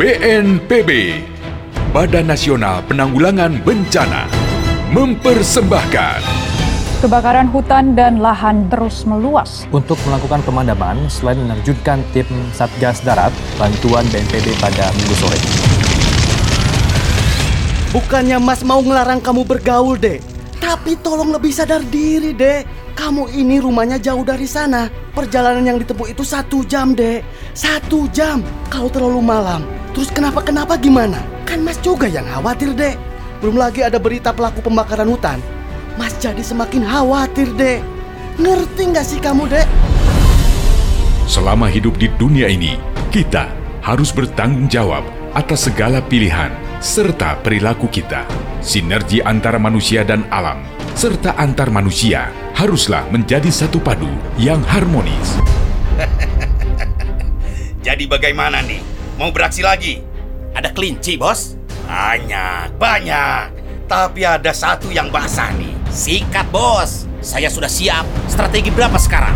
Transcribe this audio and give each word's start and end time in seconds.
BNPB, 0.00 1.20
Badan 1.92 2.32
Nasional 2.32 2.80
Penanggulangan 2.88 3.60
Bencana, 3.60 4.32
mempersembahkan 4.96 6.24
Kebakaran 7.04 7.52
hutan 7.52 7.92
dan 7.92 8.16
lahan 8.16 8.64
terus 8.72 9.04
meluas. 9.04 9.68
Untuk 9.68 10.00
melakukan 10.08 10.40
pemadaman, 10.40 11.04
selain 11.12 11.44
menerjunkan 11.44 12.00
tim 12.16 12.24
Satgas 12.56 13.04
Darat, 13.04 13.28
bantuan 13.60 14.08
BNPB 14.08 14.56
pada 14.56 14.88
minggu 14.96 15.14
sore. 15.20 15.36
Bukannya 17.92 18.40
Mas 18.40 18.64
mau 18.64 18.80
ngelarang 18.80 19.20
kamu 19.20 19.44
bergaul, 19.44 20.00
Dek. 20.00 20.24
Tapi 20.64 20.96
tolong 21.04 21.28
lebih 21.28 21.52
sadar 21.52 21.84
diri, 21.84 22.32
Dek. 22.32 22.79
Kamu 23.00 23.32
ini 23.32 23.64
rumahnya 23.64 23.96
jauh 23.96 24.20
dari 24.20 24.44
sana. 24.44 24.92
Perjalanan 25.16 25.64
yang 25.64 25.80
ditempuh 25.80 26.12
itu 26.12 26.20
satu 26.20 26.60
jam, 26.68 26.92
Dek. 26.92 27.24
Satu 27.56 28.04
jam. 28.12 28.44
Kalau 28.68 28.92
terlalu 28.92 29.24
malam, 29.24 29.64
terus 29.96 30.12
kenapa-kenapa 30.12 30.76
gimana? 30.76 31.16
Kan 31.48 31.64
Mas 31.64 31.80
juga 31.80 32.04
yang 32.04 32.28
khawatir, 32.28 32.76
Dek. 32.76 33.00
Belum 33.40 33.56
lagi 33.56 33.80
ada 33.80 33.96
berita 33.96 34.36
pelaku 34.36 34.60
pembakaran 34.60 35.08
hutan. 35.08 35.40
Mas 35.96 36.12
jadi 36.20 36.44
semakin 36.44 36.84
khawatir, 36.84 37.48
Dek. 37.56 37.80
Ngerti 38.36 38.92
nggak 38.92 39.06
sih 39.08 39.16
kamu, 39.16 39.48
Dek? 39.48 39.64
Selama 41.24 41.72
hidup 41.72 41.96
di 41.96 42.12
dunia 42.20 42.52
ini, 42.52 42.76
kita 43.08 43.48
harus 43.80 44.12
bertanggung 44.12 44.68
jawab 44.68 45.08
atas 45.32 45.72
segala 45.72 46.04
pilihan 46.04 46.52
serta 46.84 47.40
perilaku 47.40 47.88
kita. 47.88 48.28
Sinergi 48.60 49.24
antara 49.24 49.56
manusia 49.56 50.04
dan 50.04 50.28
alam, 50.28 50.60
serta 51.00 51.32
antar 51.40 51.72
manusia, 51.72 52.28
haruslah 52.52 53.08
menjadi 53.08 53.48
satu 53.48 53.80
padu 53.80 54.12
yang 54.36 54.60
harmonis. 54.60 55.40
Jadi 57.88 58.04
bagaimana 58.04 58.60
nih? 58.60 58.84
Mau 59.16 59.32
beraksi 59.32 59.64
lagi? 59.64 60.04
Ada 60.52 60.68
kelinci, 60.76 61.16
bos? 61.16 61.56
Banyak, 61.88 62.76
banyak. 62.76 63.44
Tapi 63.88 64.28
ada 64.28 64.52
satu 64.52 64.92
yang 64.92 65.08
basah 65.08 65.48
nih. 65.56 65.72
Sikat, 65.88 66.52
bos. 66.52 67.08
Saya 67.24 67.48
sudah 67.48 67.72
siap. 67.72 68.04
Strategi 68.28 68.68
berapa 68.68 69.00
sekarang? 69.00 69.32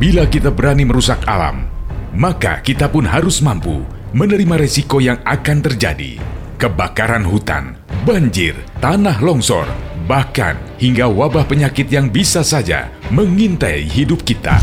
Bila 0.00 0.24
kita 0.24 0.48
berani 0.48 0.88
merusak 0.88 1.20
alam, 1.28 1.68
maka 2.16 2.64
kita 2.64 2.88
pun 2.88 3.04
harus 3.04 3.44
mampu 3.44 3.84
menerima 4.16 4.56
resiko 4.56 5.04
yang 5.04 5.20
akan 5.20 5.60
terjadi. 5.60 6.16
Kebakaran 6.56 7.28
hutan, 7.28 7.76
banjir, 8.08 8.56
tanah 8.80 9.20
longsor, 9.20 9.68
bahkan 10.04 10.60
hingga 10.76 11.08
wabah 11.08 11.48
penyakit 11.48 11.88
yang 11.88 12.12
bisa 12.12 12.44
saja 12.44 12.92
mengintai 13.08 13.88
hidup 13.88 14.20
kita. 14.20 14.60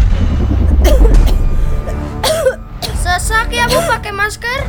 Sesak 3.01 3.49
ya 3.49 3.65
Bu 3.65 3.81
pakai 3.89 4.13
masker. 4.13 4.59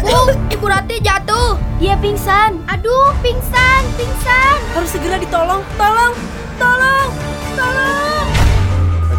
Bu, 0.00 0.18
Ibu 0.48 0.66
Rati 0.66 0.96
jatuh. 1.04 1.60
Dia 1.76 1.98
pingsan. 2.00 2.64
Aduh, 2.70 3.12
pingsan, 3.20 3.82
pingsan. 4.00 4.58
Harus 4.72 4.88
segera 4.88 5.20
ditolong. 5.20 5.60
Tolong, 5.76 6.14
tolong, 6.56 7.08
tolong. 7.52 8.26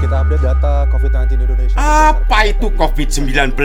Kita 0.03 0.19
update 0.19 0.43
data 0.43 0.73
COVID-19 0.91 1.47
Indonesia. 1.47 1.77
Apa 1.79 2.49
itu 2.49 2.67
COVID-19? 2.75 3.55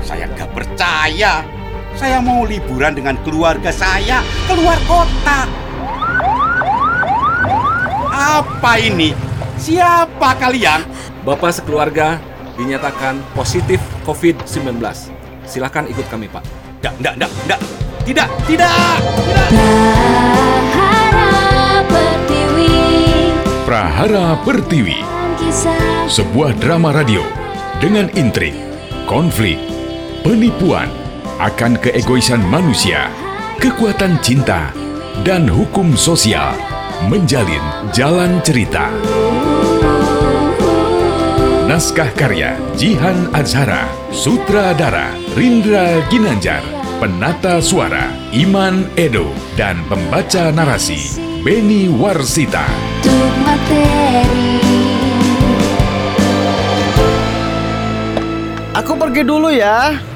Saya 0.00 0.24
gak 0.32 0.48
percaya. 0.56 1.63
Saya 1.94 2.18
mau 2.18 2.42
liburan 2.42 2.90
dengan 2.90 3.14
keluarga 3.22 3.70
saya 3.70 4.18
keluar 4.50 4.74
kota. 4.90 5.46
Apa 8.10 8.82
ini? 8.82 9.14
Siapa 9.54 10.34
kalian? 10.36 10.82
Bapak 11.22 11.54
sekeluarga 11.54 12.18
dinyatakan 12.58 13.22
positif 13.32 13.78
COVID-19. 14.02 14.82
Silakan 15.46 15.86
ikut 15.86 16.06
kami, 16.10 16.26
Pak. 16.26 16.42
Tidak, 16.82 16.94
tidak, 16.98 17.14
tidak, 17.14 17.30
tidak. 17.38 17.60
Tidak, 18.04 18.28
tidak. 18.44 18.74
Prahara 23.64 24.36
Pertiwi, 24.44 25.00
sebuah 26.10 26.52
drama 26.60 26.92
radio 26.92 27.24
dengan 27.80 28.12
intrik, 28.12 28.52
konflik, 29.08 29.56
penipuan, 30.20 30.92
akan 31.42 31.78
keegoisan 31.82 32.42
manusia, 32.46 33.10
kekuatan 33.58 34.18
cinta, 34.22 34.70
dan 35.26 35.50
hukum 35.50 35.98
sosial 35.98 36.54
menjalin 37.10 37.62
jalan 37.90 38.38
cerita. 38.46 38.90
Naskah 41.64 42.12
karya 42.14 42.54
Jihan 42.78 43.26
Azhara, 43.34 43.88
sutradara 44.14 45.10
Rindra 45.34 46.04
Ginanjar, 46.06 46.62
penata 47.02 47.58
suara 47.58 48.12
Iman 48.30 48.86
Edo, 48.94 49.32
dan 49.58 49.82
pembaca 49.90 50.54
narasi 50.54 51.18
Beni 51.42 51.90
Warsita. 51.90 52.68
Aku 58.74 58.92
pergi 58.98 59.22
dulu 59.24 59.50
ya. 59.50 60.13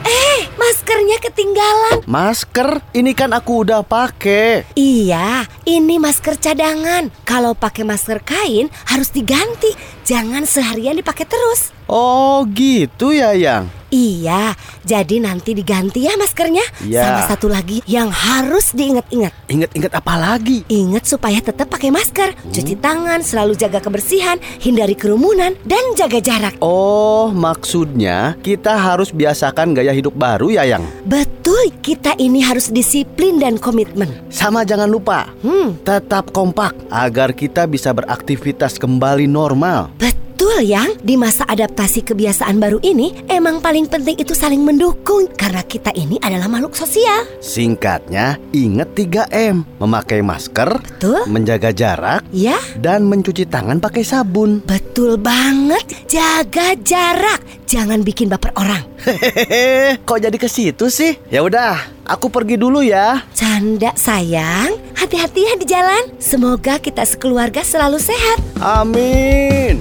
Maskernya 0.69 1.17
ketinggalan. 1.25 2.05
Masker? 2.05 2.85
Ini 2.93 3.17
kan 3.17 3.33
aku 3.33 3.65
udah 3.65 3.81
pakai. 3.81 4.69
Iya, 4.77 5.49
ini 5.65 5.97
masker 5.97 6.37
cadangan. 6.37 7.09
Kalau 7.25 7.57
pakai 7.57 7.89
masker 7.89 8.21
kain 8.21 8.69
harus 8.85 9.09
diganti. 9.09 9.73
Jangan 10.05 10.45
seharian 10.45 11.01
dipakai 11.01 11.25
terus. 11.25 11.73
Oh, 11.89 12.45
gitu 12.53 13.17
ya, 13.17 13.33
Yang. 13.33 13.73
Iya, 13.89 14.53
jadi 14.85 15.17
nanti 15.17 15.57
diganti 15.57 16.05
ya 16.05 16.13
maskernya. 16.21 16.61
Iya. 16.85 17.01
Sama 17.01 17.21
satu 17.25 17.49
lagi 17.49 17.81
yang 17.89 18.13
harus 18.13 18.77
diingat-ingat. 18.77 19.33
Ingat-ingat 19.49 19.97
apa 19.97 20.15
lagi? 20.21 20.61
Ingat 20.69 21.09
supaya 21.09 21.41
tetap 21.41 21.73
pakai 21.73 21.89
masker, 21.89 22.37
cuci 22.53 22.77
tangan, 22.77 23.25
selalu 23.25 23.57
jaga 23.57 23.81
kebersihan, 23.81 24.37
hindari 24.61 24.93
kerumunan, 24.93 25.57
dan 25.65 25.81
jaga 25.97 26.21
jarak. 26.21 26.61
Oh, 26.61 27.33
maksudnya 27.33 28.37
kita 28.45 28.77
harus 28.77 29.09
biasakan 29.09 29.73
gaya 29.73 29.97
hidup 29.97 30.13
baru 30.13 30.53
ya, 30.53 30.69
Yang? 30.69 30.85
Betul, 31.09 31.73
kita 31.81 32.13
ini 32.21 32.45
harus 32.45 32.69
disiplin 32.69 33.41
dan 33.41 33.57
komitmen. 33.57 34.13
Sama 34.29 34.69
jangan 34.69 34.93
lupa, 34.93 35.33
Hmm, 35.41 35.81
tetap 35.81 36.29
kompak 36.37 36.77
agar 36.93 37.33
kita 37.33 37.65
bisa 37.65 37.97
beraktivitas 37.97 38.77
kembali 38.77 39.25
normal. 39.25 39.89
betul 39.97 40.28
yang 40.59 40.95
di 41.03 41.15
masa 41.15 41.43
adaptasi 41.47 42.03
kebiasaan 42.03 42.59
baru 42.59 42.79
ini 42.81 43.27
emang 43.27 43.59
paling 43.59 43.87
penting 43.87 44.19
itu 44.19 44.35
saling 44.35 44.63
mendukung 44.63 45.27
karena 45.35 45.63
kita 45.63 45.91
ini 45.95 46.19
adalah 46.19 46.47
makhluk 46.47 46.75
sosial. 46.75 47.27
Singkatnya, 47.39 48.39
ingat 48.51 48.95
3M. 48.95 49.63
Memakai 49.79 50.19
masker, 50.19 50.79
Betul? 50.79 51.27
menjaga 51.27 51.71
jarak, 51.71 52.23
Ya, 52.31 52.59
dan 52.77 53.07
mencuci 53.07 53.47
tangan 53.47 53.79
pakai 53.79 54.03
sabun. 54.03 54.63
betul 54.63 55.15
banget. 55.15 55.83
Jaga 56.07 56.75
jarak, 56.79 57.39
jangan 57.65 58.03
bikin 58.03 58.27
baper 58.27 58.51
orang. 58.55 58.83
Hehehe, 58.99 59.99
kok 60.03 60.19
jadi 60.19 60.35
ke 60.35 60.51
situ 60.51 60.91
sih? 60.91 61.15
Ya 61.31 61.47
udah, 61.47 61.79
aku 62.09 62.33
pergi 62.33 62.57
dulu 62.57 62.81
ya. 62.81 63.23
Canda 63.37 63.93
sayang, 63.95 64.73
hati-hati 64.97 65.45
ya 65.45 65.55
di 65.61 65.67
jalan. 65.69 66.09
Semoga 66.17 66.81
kita 66.81 67.05
sekeluarga 67.05 67.61
selalu 67.61 68.01
sehat. 68.01 68.41
Amin. 68.59 69.79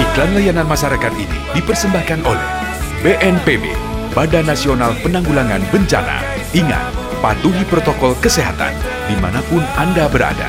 Iklan 0.00 0.30
layanan 0.32 0.64
masyarakat 0.70 1.12
ini 1.18 1.38
dipersembahkan 1.58 2.24
oleh 2.24 2.48
BNPB, 3.02 3.74
Badan 4.14 4.48
Nasional 4.48 4.94
Penanggulangan 5.02 5.60
Bencana. 5.74 6.22
Ingat, 6.56 6.94
patuhi 7.20 7.66
protokol 7.68 8.16
kesehatan 8.22 8.72
di 9.10 9.18
mana 9.18 9.42
pun 9.50 9.60
Anda 9.76 10.06
berada. 10.08 10.48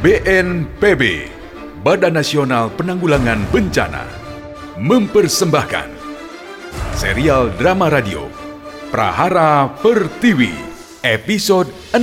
BNPB, 0.00 1.28
Badan 1.84 2.16
Nasional 2.16 2.72
Penanggulangan 2.72 3.44
Bencana, 3.52 4.08
mempersembahkan 4.80 5.92
serial 6.96 7.52
drama 7.60 7.92
radio 7.92 8.24
Prahara 8.88 9.68
Pertiwi, 9.68 10.56
episode 11.04 11.68
16. 11.92 12.00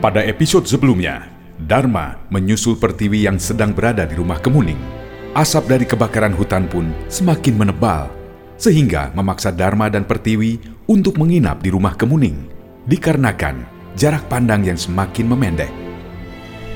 Pada 0.00 0.24
episode 0.24 0.64
sebelumnya, 0.64 1.28
Dharma 1.60 2.16
menyusul 2.32 2.80
Pertiwi 2.80 3.28
yang 3.28 3.36
sedang 3.36 3.76
berada 3.76 4.08
di 4.08 4.16
rumah 4.16 4.40
Kemuning. 4.40 4.99
Asap 5.40 5.72
dari 5.72 5.88
kebakaran 5.88 6.36
hutan 6.36 6.68
pun 6.68 6.92
semakin 7.08 7.56
menebal. 7.56 8.12
sehingga 8.60 9.08
memaksa 9.16 9.48
Dharma 9.48 9.88
dan 9.88 10.04
Pertiwi 10.04 10.60
untuk 10.84 11.16
menginap 11.16 11.64
di 11.64 11.72
rumah 11.72 11.96
Kemuning 11.96 12.44
dikarenakan 12.84 13.64
jarak 13.96 14.28
pandang 14.28 14.68
yang 14.68 14.76
semakin 14.76 15.24
memendek. 15.32 15.72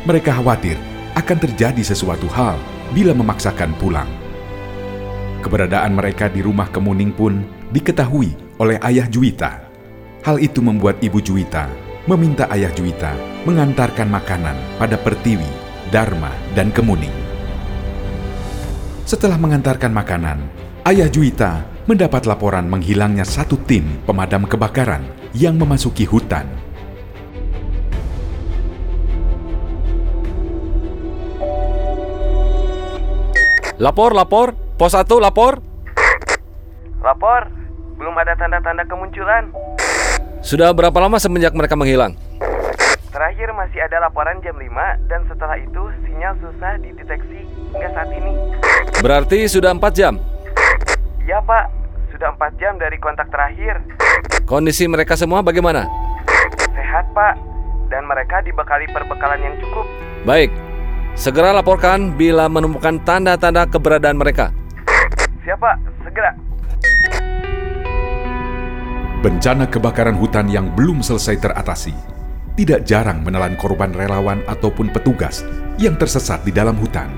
Mereka 0.09 0.33
khawatir 0.41 0.81
akan 1.13 1.39
terjadi 1.45 1.85
sesuatu 1.85 2.25
hal 2.33 2.57
bila 2.97 3.13
memaksakan 3.13 3.77
pulang. 3.77 4.09
Keberadaan 5.45 5.93
mereka 5.93 6.33
di 6.33 6.41
rumah 6.41 6.73
Kemuning 6.73 7.13
pun 7.13 7.45
diketahui 7.69 8.33
oleh 8.57 8.81
ayah 8.81 9.05
Juwita. 9.05 9.61
Hal 10.25 10.41
itu 10.41 10.65
membuat 10.65 11.05
ibu 11.05 11.21
Juwita 11.21 11.69
meminta 12.09 12.49
ayah 12.49 12.73
Juwita 12.73 13.13
mengantarkan 13.45 14.09
makanan 14.09 14.57
pada 14.81 14.97
Pertiwi, 14.97 15.53
Dharma, 15.93 16.33
dan 16.57 16.73
Kemuning. 16.73 17.24
Setelah 19.05 19.37
mengantarkan 19.37 19.93
makanan, 19.93 20.41
ayah 20.89 21.13
Juwita 21.13 21.61
mendapat 21.85 22.25
laporan 22.25 22.65
menghilangnya 22.65 23.21
satu 23.21 23.61
tim 23.61 24.01
pemadam 24.09 24.49
kebakaran 24.49 25.05
yang 25.37 25.61
memasuki 25.61 26.09
hutan. 26.09 26.49
Lapor, 33.77 34.17
lapor. 34.17 34.57
Pos 34.81 34.97
1, 34.97 35.05
lapor. 35.21 35.61
Lapor, 37.05 37.53
belum 38.01 38.17
ada 38.17 38.33
tanda-tanda 38.41 38.89
kemunculan. 38.89 39.53
Sudah 40.41 40.73
berapa 40.73 40.97
lama 40.97 41.21
semenjak 41.21 41.53
mereka 41.53 41.77
menghilang? 41.77 42.17
Terakhir 43.15 43.55
masih 43.55 43.79
ada 43.79 44.03
laporan 44.03 44.43
jam 44.43 44.59
5 44.59 44.75
dan 45.07 45.23
setelah 45.31 45.55
itu 45.55 45.87
sinyal 46.03 46.35
susah 46.43 46.83
dideteksi 46.83 47.47
hingga 47.47 47.89
saat 47.95 48.11
ini. 48.11 48.35
Berarti 48.99 49.47
sudah 49.47 49.71
4 49.71 49.87
jam. 49.95 50.19
Ya 51.23 51.39
pak, 51.39 51.71
sudah 52.11 52.35
4 52.35 52.59
jam 52.59 52.75
dari 52.75 52.99
kontak 52.99 53.31
terakhir. 53.31 53.79
Kondisi 54.51 54.91
mereka 54.91 55.15
semua 55.15 55.47
bagaimana? 55.47 55.87
Sehat 56.75 57.07
pak, 57.15 57.39
dan 57.87 58.03
mereka 58.03 58.43
dibekali 58.43 58.91
perbekalan 58.91 59.47
yang 59.47 59.55
cukup. 59.63 59.87
Baik, 60.27 60.51
segera 61.15 61.55
laporkan 61.55 62.19
bila 62.19 62.51
menemukan 62.51 62.99
tanda-tanda 63.07 63.71
keberadaan 63.71 64.19
mereka. 64.19 64.51
Siapa? 65.47 65.71
Segera. 66.03 66.35
Bencana 69.23 69.71
kebakaran 69.71 70.19
hutan 70.19 70.51
yang 70.51 70.67
belum 70.75 70.99
selesai 70.99 71.39
teratasi 71.39 72.14
tidak 72.55 72.87
jarang 72.87 73.27
menelan 73.27 73.59
korban 73.59 73.91
relawan 73.91 74.39
ataupun 74.47 74.95
petugas 74.95 75.43
yang 75.75 75.99
tersesat 75.99 76.47
di 76.47 76.55
dalam 76.55 76.79
hutan. 76.79 77.11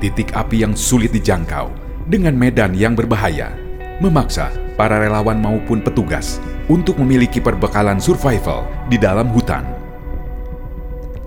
Titik 0.00 0.32
api 0.32 0.64
yang 0.64 0.72
sulit 0.72 1.12
dijangkau 1.12 1.68
dengan 2.08 2.34
medan 2.34 2.72
yang 2.72 2.96
berbahaya 2.96 3.52
memaksa 4.00 4.50
para 4.74 4.98
relawan 4.98 5.38
maupun 5.38 5.84
petugas 5.84 6.40
untuk 6.66 6.96
memiliki 6.98 7.38
perbekalan 7.38 8.00
survival 8.00 8.64
di 8.88 8.96
dalam 8.96 9.28
hutan. 9.30 9.62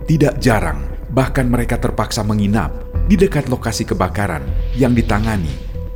Tidak 0.06 0.42
jarang, 0.42 0.86
bahkan 1.14 1.48
mereka 1.48 1.78
terpaksa 1.78 2.26
menginap 2.26 2.74
di 3.06 3.16
dekat 3.16 3.48
lokasi 3.48 3.86
kebakaran 3.86 4.44
yang 4.74 4.98
ditangani 4.98 5.54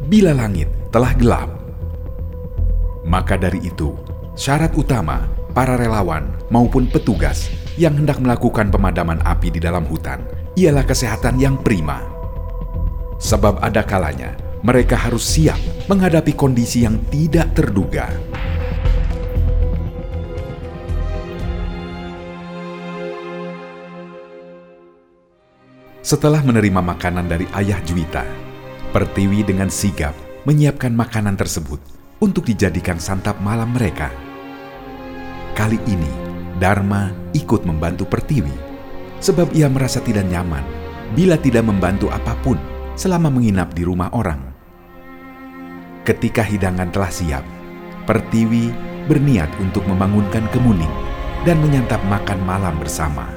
bila 0.08 0.34
langit 0.34 0.70
telah 0.94 1.14
gelap. 1.18 1.50
Maka 3.06 3.36
dari 3.38 3.66
itu, 3.66 3.98
syarat 4.38 4.74
utama 4.78 5.39
para 5.52 5.76
relawan 5.76 6.30
maupun 6.54 6.86
petugas 6.90 7.50
yang 7.80 7.98
hendak 7.98 8.22
melakukan 8.22 8.70
pemadaman 8.70 9.20
api 9.24 9.54
di 9.54 9.60
dalam 9.62 9.88
hutan 9.88 10.24
ialah 10.58 10.84
kesehatan 10.86 11.40
yang 11.40 11.58
prima. 11.60 12.04
Sebab 13.20 13.60
ada 13.60 13.84
kalanya 13.84 14.36
mereka 14.62 14.96
harus 15.00 15.24
siap 15.24 15.58
menghadapi 15.88 16.36
kondisi 16.36 16.84
yang 16.84 17.00
tidak 17.10 17.52
terduga. 17.56 18.12
Setelah 26.00 26.42
menerima 26.42 26.82
makanan 26.82 27.30
dari 27.30 27.46
ayah 27.54 27.78
Juwita, 27.86 28.50
Pertiwi 28.90 29.46
dengan 29.46 29.70
sigap 29.70 30.18
menyiapkan 30.50 30.90
makanan 30.90 31.38
tersebut 31.38 31.78
untuk 32.18 32.42
dijadikan 32.42 32.98
santap 32.98 33.38
malam 33.38 33.70
mereka. 33.70 34.29
Kali 35.58 35.78
ini, 35.86 36.12
Dharma 36.58 37.14
ikut 37.38 37.64
membantu 37.64 38.08
Pertiwi, 38.10 38.54
sebab 39.22 39.52
ia 39.54 39.70
merasa 39.70 40.00
tidak 40.00 40.26
nyaman 40.28 40.64
bila 41.14 41.36
tidak 41.40 41.66
membantu 41.66 42.10
apa 42.10 42.38
pun 42.42 42.58
selama 43.00 43.32
menginap 43.32 43.72
di 43.74 43.84
rumah 43.86 44.12
orang. 44.12 44.42
Ketika 46.04 46.42
hidangan 46.42 46.90
telah 46.90 47.12
siap, 47.14 47.44
Pertiwi 48.10 48.74
berniat 49.06 49.50
untuk 49.62 49.86
membangunkan 49.86 50.50
Kemuning 50.50 50.92
dan 51.46 51.62
menyantap 51.62 52.02
makan 52.10 52.40
malam 52.42 52.76
bersama. 52.82 53.30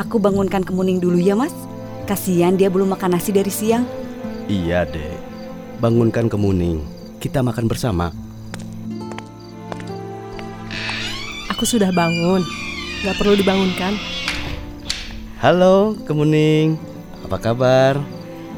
Aku 0.00 0.16
bangunkan 0.16 0.64
Kemuning 0.64 1.04
dulu 1.04 1.20
ya, 1.20 1.36
Mas. 1.36 1.67
Kasihan 2.08 2.56
dia 2.56 2.72
belum 2.72 2.88
makan 2.96 3.20
nasi 3.20 3.36
dari 3.36 3.52
siang. 3.52 3.84
Iya, 4.48 4.88
Dek. 4.88 5.20
Bangunkan 5.76 6.32
Kemuning. 6.32 6.80
Kita 7.20 7.44
makan 7.44 7.68
bersama. 7.68 8.16
Aku 11.52 11.68
sudah 11.68 11.92
bangun. 11.92 12.40
Gak 13.04 13.12
perlu 13.20 13.36
dibangunkan. 13.36 13.92
Halo, 15.44 16.00
Kemuning. 16.08 16.80
Apa 17.28 17.36
kabar? 17.36 18.00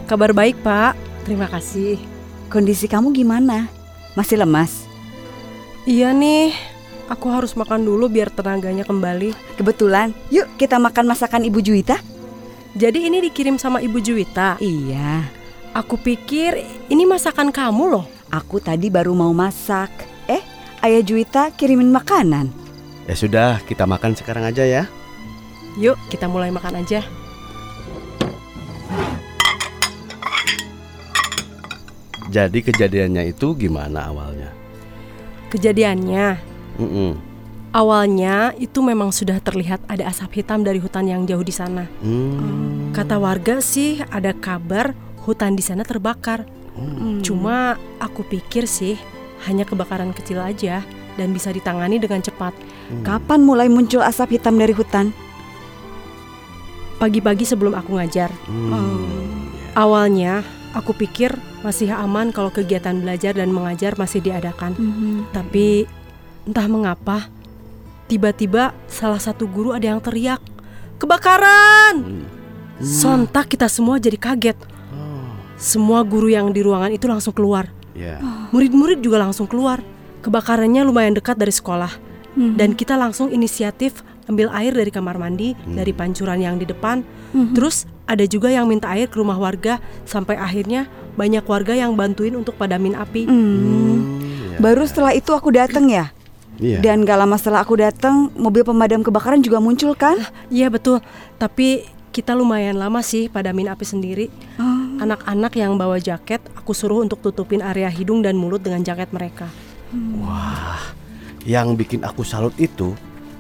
Kabar 0.07 0.31
baik, 0.31 0.63
Pak. 0.63 0.95
Terima 1.27 1.51
kasih. 1.51 1.99
Kondisi 2.47 2.87
kamu 2.87 3.11
gimana? 3.11 3.67
Masih 4.15 4.39
lemas? 4.39 4.87
Iya 5.91 6.15
nih. 6.15 6.55
Aku 7.11 7.27
harus 7.35 7.59
makan 7.59 7.83
dulu 7.83 8.07
biar 8.07 8.31
tenaganya 8.31 8.87
kembali. 8.87 9.35
Kebetulan, 9.59 10.15
yuk 10.31 10.47
kita 10.55 10.79
makan 10.79 11.11
masakan 11.11 11.43
Ibu 11.43 11.59
Juwita. 11.59 12.10
Jadi 12.71 13.11
ini 13.11 13.19
dikirim 13.19 13.59
sama 13.59 13.83
Ibu 13.83 13.99
Juwita? 13.99 14.55
Iya. 14.63 15.27
Aku 15.75 15.99
pikir 15.99 16.59
ini 16.87 17.03
masakan 17.03 17.51
kamu 17.51 17.83
loh. 17.91 18.07
Aku 18.31 18.63
tadi 18.63 18.87
baru 18.87 19.11
mau 19.11 19.35
masak. 19.35 19.91
Eh, 20.31 20.43
Ayah 20.79 21.03
Juwita 21.03 21.51
kirimin 21.51 21.91
makanan. 21.91 22.51
Ya 23.11 23.15
sudah, 23.19 23.59
kita 23.67 23.91
makan 23.91 24.15
sekarang 24.15 24.47
aja 24.47 24.63
ya. 24.63 24.87
Yuk, 25.79 25.99
kita 26.11 26.31
mulai 26.31 26.55
makan 26.55 26.79
aja. 26.83 27.03
Jadi 32.31 32.63
kejadiannya 32.63 33.35
itu 33.35 33.59
gimana 33.59 34.07
awalnya? 34.15 34.55
Kejadiannya, 35.51 36.39
Mm-mm. 36.79 37.19
Awalnya 37.71 38.55
itu 38.59 38.83
memang 38.83 39.15
sudah 39.15 39.39
terlihat 39.39 39.83
ada 39.87 40.07
asap 40.11 40.43
hitam 40.43 40.63
dari 40.67 40.79
hutan 40.83 41.07
yang 41.07 41.27
jauh 41.27 41.43
di 41.43 41.55
sana. 41.55 41.87
Hmm. 42.03 42.91
Kata 42.91 43.19
warga 43.19 43.63
sih 43.63 44.03
ada 44.11 44.35
kabar 44.35 44.95
hutan 45.23 45.55
di 45.55 45.63
sana 45.63 45.87
terbakar. 45.87 46.47
Cuma 47.21 47.77
aku 48.01 48.25
pikir 48.25 48.65
sih 48.65 48.97
hanya 49.45 49.69
kebakaran 49.69 50.17
kecil 50.17 50.41
aja 50.41 50.81
dan 51.21 51.37
bisa 51.37 51.53
ditangani 51.53 52.01
dengan 52.01 52.25
cepat. 52.25 52.57
Kapan 53.05 53.45
mulai 53.45 53.69
muncul 53.69 54.01
asap 54.01 54.41
hitam 54.41 54.57
dari 54.57 54.73
hutan? 54.73 55.13
Pagi-pagi 56.97 57.45
sebelum 57.45 57.77
aku 57.77 58.01
ngajar. 58.01 58.33
Hmm. 58.49 59.53
Awalnya 59.77 60.41
aku 60.73 60.97
pikir 60.97 61.37
masih 61.61 61.93
aman 61.93 62.33
kalau 62.33 62.49
kegiatan 62.49 62.97
belajar 62.97 63.37
dan 63.37 63.53
mengajar 63.53 63.95
masih 64.01 64.25
diadakan. 64.25 64.73
Tapi 65.37 65.85
entah 66.49 66.67
mengapa 66.67 67.29
tiba-tiba 68.11 68.75
salah 68.91 69.23
satu 69.23 69.47
guru 69.47 69.71
ada 69.71 69.87
yang 69.87 70.03
teriak, 70.03 70.43
"Kebakaran!" 70.99 72.27
Sontak 72.83 73.55
kita 73.55 73.71
semua 73.71 74.03
jadi 74.03 74.19
kaget. 74.19 74.59
Semua 75.61 76.01
guru 76.03 76.33
yang 76.33 76.51
di 76.51 76.65
ruangan 76.65 76.89
itu 76.91 77.05
langsung 77.05 77.37
keluar. 77.37 77.69
Ya. 77.93 78.17
Murid-murid 78.51 79.05
juga 79.05 79.21
langsung 79.21 79.45
keluar. 79.45 79.85
Kebakarannya 80.25 80.89
lumayan 80.89 81.13
dekat 81.13 81.37
dari 81.37 81.53
sekolah. 81.53 81.93
Dan 82.35 82.73
kita 82.73 82.97
langsung 82.97 83.29
inisiatif 83.29 84.01
ambil 84.25 84.49
air 84.57 84.73
dari 84.73 84.89
kamar 84.89 85.21
mandi, 85.21 85.53
dari 85.69 85.93
pancuran 85.93 86.41
yang 86.41 86.57
di 86.57 86.65
depan. 86.65 87.05
Terus 87.53 87.85
ada 88.09 88.25
juga 88.25 88.49
yang 88.49 88.65
minta 88.65 88.89
air 88.89 89.13
ke 89.13 89.21
rumah 89.21 89.37
warga 89.37 89.77
sampai 90.09 90.41
akhirnya 90.41 90.89
banyak 91.21 91.45
warga 91.45 91.77
yang 91.77 91.93
bantuin 91.93 92.33
untuk 92.33 92.57
padamin 92.57 92.97
api. 92.97 93.29
Hmm. 93.29 93.97
Baru 94.57 94.89
setelah 94.89 95.13
itu 95.13 95.37
aku 95.37 95.53
datang 95.53 95.93
ya. 95.93 96.09
Iya. 96.61 96.85
Dan 96.85 97.09
gak 97.09 97.19
lama 97.19 97.41
setelah 97.41 97.65
aku 97.65 97.81
datang, 97.81 98.29
mobil 98.37 98.63
pemadam 98.63 99.01
kebakaran 99.01 99.41
juga 99.41 99.59
muncul 99.59 99.97
kan? 99.97 100.21
Iya 100.53 100.69
betul. 100.69 101.01
Tapi 101.41 101.89
kita 102.13 102.37
lumayan 102.37 102.77
lama 102.77 103.01
sih 103.01 103.33
padamin 103.33 103.73
api 103.73 103.85
sendiri. 103.87 104.27
Anak-anak 105.01 105.57
yang 105.57 105.81
bawa 105.81 105.97
jaket, 105.97 106.45
aku 106.53 106.77
suruh 106.77 107.01
untuk 107.01 107.25
tutupin 107.25 107.65
area 107.65 107.89
hidung 107.89 108.21
dan 108.21 108.37
mulut 108.37 108.61
dengan 108.61 108.85
jaket 108.85 109.09
mereka. 109.17 109.49
Wah, 110.21 110.93
yang 111.49 111.73
bikin 111.73 112.05
aku 112.05 112.21
salut 112.21 112.53
itu 112.61 112.93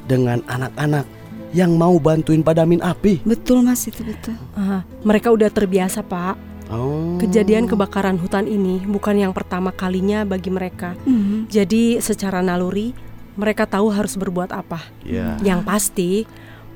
dengan 0.08 0.40
anak-anak. 0.48 1.04
yang 1.50 1.74
mau 1.74 1.98
bantuin 1.98 2.46
padamin 2.46 2.78
api. 2.78 3.26
Betul 3.26 3.66
mas 3.66 3.82
itu 3.82 4.06
betul. 4.06 4.38
Ah, 4.54 4.86
mereka 5.02 5.34
udah 5.34 5.50
terbiasa 5.50 6.06
pak. 6.06 6.38
Oh. 6.70 7.18
Kejadian 7.18 7.66
kebakaran 7.66 8.14
hutan 8.22 8.46
ini 8.46 8.78
bukan 8.86 9.18
yang 9.18 9.34
pertama 9.34 9.74
kalinya 9.74 10.22
bagi 10.22 10.46
mereka. 10.54 10.94
Mhm. 11.02 11.50
Jadi 11.50 11.98
secara 11.98 12.38
naluri 12.38 12.94
mereka 13.40 13.64
tahu 13.64 13.88
harus 13.88 14.12
berbuat 14.20 14.52
apa. 14.52 14.84
Ya. 15.00 15.40
Yang 15.40 15.60
pasti 15.64 16.10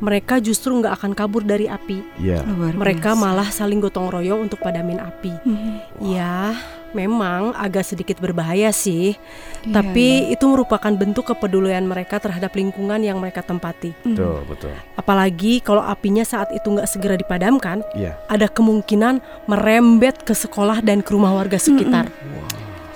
mereka 0.02 0.42
justru 0.42 0.74
nggak 0.74 1.00
akan 1.00 1.12
kabur 1.14 1.44
dari 1.46 1.70
api. 1.70 2.02
Luar 2.44 2.74
Mereka 2.74 3.14
malah 3.14 3.48
saling 3.52 3.78
gotong 3.78 4.10
royong 4.10 4.48
untuk 4.50 4.58
padamin 4.58 4.98
api. 4.98 5.32
Mhm. 5.46 5.72
Ya, 6.02 6.56
memang 6.92 7.54
agak 7.54 7.86
sedikit 7.86 8.18
berbahaya 8.18 8.74
sih. 8.74 9.14
Iya, 9.62 9.70
Tapi 9.70 10.34
itu 10.34 10.44
merupakan 10.50 10.90
bentuk 10.90 11.30
kepedulian 11.30 11.86
mereka 11.86 12.18
terhadap 12.18 12.52
lingkungan 12.58 13.00
yang 13.06 13.22
mereka 13.22 13.40
tempati. 13.46 13.94
Betul, 14.02 14.42
betul. 14.50 14.74
Apalagi 14.98 15.62
kalau 15.62 15.80
apinya 15.80 16.26
saat 16.26 16.50
itu 16.50 16.66
nggak 16.68 16.90
segera 16.90 17.14
dipadamkan, 17.14 17.86
Iya. 17.94 18.18
ada 18.26 18.50
kemungkinan 18.50 19.22
merembet 19.46 20.26
ke 20.26 20.34
sekolah 20.34 20.82
dan 20.82 21.06
ke 21.06 21.14
rumah 21.14 21.34
warga 21.34 21.56
sekitar. 21.56 22.10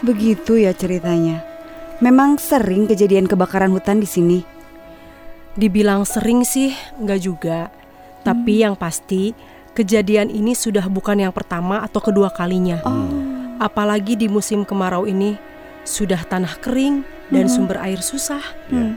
Begitu 0.03 0.63
ya 0.63 0.75
ceritanya. 0.75 1.43
Memang 1.99 2.39
sering 2.39 2.87
kejadian 2.87 3.27
kebakaran 3.27 3.75
hutan 3.75 3.99
di 3.99 4.07
sini. 4.07 4.39
Dibilang 5.59 6.07
sering 6.07 6.47
sih, 6.47 6.71
nggak 7.03 7.21
juga. 7.21 7.75
Tapi 8.23 8.63
yang 8.63 8.79
pasti, 8.79 9.35
kejadian 9.75 10.31
ini 10.31 10.55
sudah 10.55 10.87
bukan 10.87 11.19
yang 11.19 11.35
pertama 11.35 11.83
atau 11.83 11.99
kedua 11.99 12.31
kalinya. 12.31 12.79
Apalagi 13.59 14.15
di 14.15 14.31
musim 14.31 14.63
kemarau 14.63 15.11
ini, 15.11 15.35
sudah 15.83 16.23
tanah 16.23 16.63
kering 16.63 17.03
dan 17.35 17.51
Mhm. 17.51 17.53
sumber 17.53 17.83
air 17.83 17.99
susah. 17.99 18.43
Hmm. 18.71 18.95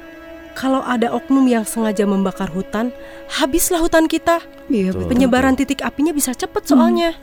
Kalau 0.54 0.84
ada 0.84 1.16
oknum 1.16 1.48
yang 1.48 1.64
sengaja 1.66 2.04
membakar 2.06 2.52
hutan, 2.52 2.92
habislah 3.32 3.82
hutan 3.82 4.06
kita. 4.06 4.44
Iya 4.70 4.94
Betul. 4.94 5.10
Penyebaran 5.10 5.56
titik 5.58 5.82
apinya 5.82 6.12
bisa 6.14 6.36
cepet 6.36 6.68
soalnya. 6.68 7.16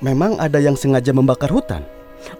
Memang 0.00 0.40
ada 0.40 0.58
yang 0.58 0.74
sengaja 0.74 1.12
membakar 1.12 1.52
hutan. 1.52 1.84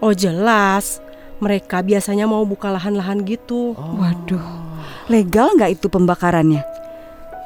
Oh 0.01 0.17
jelas, 0.17 0.99
mereka 1.41 1.81
biasanya 1.81 2.29
mau 2.29 2.45
buka 2.45 2.69
lahan-lahan 2.71 3.25
gitu. 3.25 3.73
Waduh, 3.77 4.45
legal 5.09 5.57
nggak 5.57 5.81
itu 5.81 5.89
pembakarannya? 5.89 6.63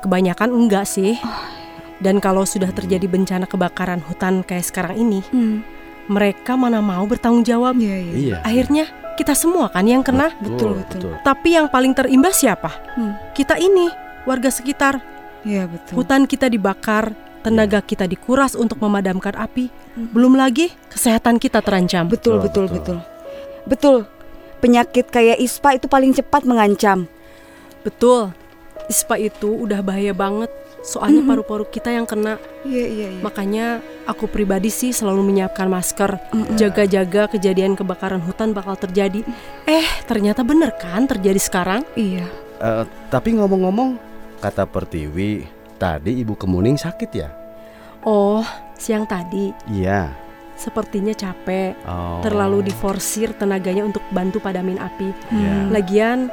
Kebanyakan 0.02 0.50
enggak 0.52 0.84
sih. 0.84 1.16
Dan 2.02 2.18
kalau 2.18 2.42
sudah 2.44 2.68
terjadi 2.74 3.06
bencana 3.06 3.46
kebakaran 3.46 4.02
hutan 4.04 4.42
kayak 4.44 4.66
sekarang 4.66 4.98
ini, 4.98 5.22
Hmm. 5.30 5.62
mereka 6.10 6.58
mana 6.58 6.82
mau 6.82 7.06
bertanggung 7.06 7.46
jawab. 7.46 7.78
Iya, 7.78 7.96
iya. 7.96 8.12
Iya. 8.12 8.36
Akhirnya 8.44 8.84
kita 9.14 9.32
semua 9.32 9.70
kan 9.70 9.86
yang 9.86 10.02
kena. 10.02 10.34
Betul, 10.42 10.84
betul. 10.84 11.14
Tapi 11.22 11.54
yang 11.54 11.70
paling 11.70 11.94
terimbas 11.94 12.42
siapa? 12.42 12.74
Hmm. 12.98 13.14
Kita 13.32 13.56
ini, 13.56 13.88
warga 14.26 14.50
sekitar. 14.50 15.00
Iya 15.46 15.70
betul. 15.70 16.02
Hutan 16.02 16.26
kita 16.26 16.50
dibakar, 16.50 17.14
tenaga 17.46 17.78
kita 17.80 18.10
dikuras 18.10 18.58
untuk 18.58 18.82
memadamkan 18.82 19.38
api. 19.38 19.70
Belum 19.94 20.34
lagi 20.34 20.74
kesehatan 20.90 21.38
kita 21.38 21.62
terancam. 21.62 22.10
Betul, 22.10 22.42
betul, 22.42 22.66
betul. 22.68 22.98
Betul. 22.98 23.13
Penyakit 24.64 25.12
kayak 25.12 25.40
ISPA 25.40 25.76
itu 25.76 25.86
paling 25.92 26.16
cepat 26.16 26.48
mengancam. 26.48 27.04
Betul. 27.84 28.32
ISPA 28.88 29.20
itu 29.20 29.52
udah 29.52 29.84
bahaya 29.84 30.16
banget. 30.16 30.48
Soalnya 30.84 31.24
Mhm. 31.24 31.28
paru-paru 31.28 31.64
kita 31.68 31.92
yang 31.92 32.04
kena. 32.04 32.36
Iya, 32.64 32.84
iya, 32.88 33.08
iya. 33.16 33.20
Makanya 33.24 33.80
aku 34.04 34.28
pribadi 34.28 34.68
sih 34.68 34.92
selalu 34.92 35.20
menyiapkan 35.32 35.68
masker. 35.68 36.16
Mm-mm. 36.32 36.56
Jaga-jaga 36.56 37.28
kejadian 37.28 37.76
kebakaran 37.76 38.20
hutan 38.20 38.52
bakal 38.52 38.76
terjadi. 38.76 39.24
Eh, 39.64 39.84
ternyata 40.04 40.44
bener 40.44 40.72
kan 40.76 41.08
terjadi 41.08 41.40
sekarang? 41.40 41.84
Iya. 41.96 42.28
Eh, 42.60 42.84
tapi 43.08 43.36
ngomong-ngomong, 43.36 43.96
kata 44.40 44.68
Pertiwi, 44.68 45.44
tadi 45.76 46.20
Ibu 46.20 46.36
Kemuning 46.36 46.76
sakit 46.76 47.10
ya? 47.12 47.32
Oh, 48.04 48.44
siang 48.76 49.08
tadi 49.08 49.52
Iya. 49.72 50.23
Sepertinya 50.56 51.12
capek. 51.14 51.74
Oh. 51.86 52.22
Terlalu 52.22 52.70
diforsir 52.70 53.34
tenaganya 53.34 53.84
untuk 53.84 54.02
bantu 54.10 54.38
padamin 54.38 54.78
api. 54.78 55.08
Iya. 55.30 55.54
Lagian 55.70 56.32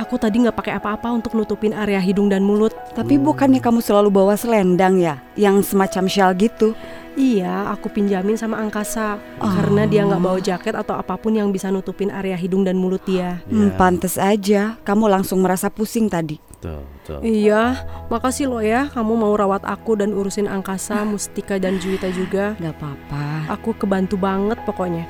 aku 0.00 0.16
tadi 0.16 0.40
nggak 0.40 0.56
pakai 0.56 0.72
apa-apa 0.80 1.12
untuk 1.12 1.36
nutupin 1.36 1.76
area 1.76 2.00
hidung 2.00 2.32
dan 2.32 2.40
mulut. 2.40 2.72
Tapi 2.96 3.20
bukannya 3.20 3.60
kamu 3.60 3.84
selalu 3.84 4.08
bawa 4.08 4.34
selendang 4.34 4.96
ya, 4.96 5.20
yang 5.36 5.60
semacam 5.60 6.08
shawl 6.08 6.32
gitu? 6.40 6.72
Iya, 7.18 7.68
aku 7.74 7.92
pinjamin 7.92 8.38
sama 8.38 8.56
angkasa 8.62 9.18
karena 9.36 9.84
dia 9.84 10.06
nggak 10.06 10.22
bawa 10.22 10.38
jaket 10.40 10.72
atau 10.78 10.94
apa 10.96 11.18
pun 11.18 11.36
yang 11.36 11.50
bisa 11.52 11.68
nutupin 11.68 12.08
area 12.08 12.38
hidung 12.38 12.64
dan 12.64 12.78
mulut 12.78 13.02
dia. 13.04 13.42
Hmm, 13.50 13.74
pantes 13.76 14.16
aja, 14.16 14.78
kamu 14.86 15.10
langsung 15.10 15.42
merasa 15.44 15.68
pusing 15.68 16.08
tadi. 16.08 16.49
Betul, 16.60 16.84
betul. 16.84 17.18
Iya, 17.24 17.88
makasih 18.12 18.52
loh 18.52 18.60
ya 18.60 18.92
kamu 18.92 19.16
mau 19.16 19.32
rawat 19.32 19.64
aku 19.64 19.96
dan 19.96 20.12
urusin 20.12 20.44
angkasa, 20.44 21.00
Mustika 21.08 21.56
dan 21.56 21.80
Juwita 21.80 22.12
juga. 22.12 22.52
Gak 22.60 22.76
apa-apa. 22.76 23.48
Aku 23.56 23.72
kebantu 23.72 24.20
banget 24.20 24.60
pokoknya. 24.68 25.08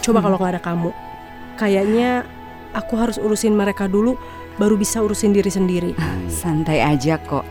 Coba 0.00 0.24
kalau 0.24 0.40
nggak 0.40 0.56
ada 0.56 0.62
kamu, 0.64 0.90
kayaknya 1.60 2.24
aku 2.72 2.96
harus 2.96 3.20
urusin 3.20 3.52
mereka 3.52 3.84
dulu, 3.84 4.16
baru 4.56 4.80
bisa 4.80 5.04
urusin 5.04 5.36
diri 5.36 5.52
sendiri. 5.52 5.92
Santai 6.32 6.80
aja 6.80 7.20
kok. 7.20 7.44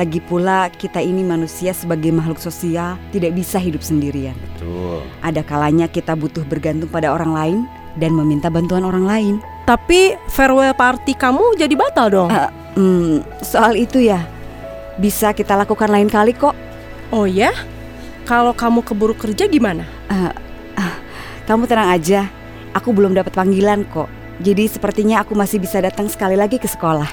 Lagi 0.00 0.24
pula 0.24 0.72
kita 0.72 1.00
ini 1.04 1.20
manusia 1.20 1.76
sebagai 1.76 2.08
makhluk 2.08 2.40
sosial 2.40 2.96
tidak 3.12 3.36
bisa 3.36 3.60
hidup 3.60 3.84
sendirian. 3.84 4.36
Betul. 4.56 5.04
Ada 5.20 5.44
kalanya 5.44 5.92
kita 5.92 6.16
butuh 6.16 6.44
bergantung 6.48 6.88
pada 6.88 7.12
orang 7.12 7.32
lain 7.36 7.58
dan 8.00 8.16
meminta 8.16 8.48
bantuan 8.48 8.84
orang 8.84 9.04
lain. 9.04 9.34
Tapi 9.68 10.16
farewell 10.32 10.72
party 10.72 11.12
kamu 11.12 11.56
jadi 11.60 11.74
batal 11.76 12.08
dong. 12.08 12.30
Ah, 12.32 12.48
hmm, 12.78 13.42
soal 13.42 13.74
itu 13.74 13.98
ya 13.98 14.22
bisa 14.98 15.34
kita 15.34 15.58
lakukan 15.58 15.90
lain 15.90 16.06
kali 16.06 16.30
kok. 16.34 16.54
Oh 17.10 17.26
ya? 17.26 17.50
Kalau 18.22 18.52
kamu 18.52 18.84
keburu 18.84 19.16
kerja 19.16 19.48
gimana? 19.48 19.88
Ah, 20.06 20.36
ah, 20.76 20.94
kamu 21.48 21.64
tenang 21.64 21.90
aja, 21.96 22.28
aku 22.76 22.92
belum 22.92 23.16
dapat 23.16 23.32
panggilan 23.32 23.88
kok. 23.88 24.06
Jadi 24.38 24.68
sepertinya 24.68 25.24
aku 25.24 25.32
masih 25.34 25.58
bisa 25.58 25.80
datang 25.80 26.06
sekali 26.06 26.36
lagi 26.36 26.60
ke 26.60 26.68
sekolah. 26.68 27.08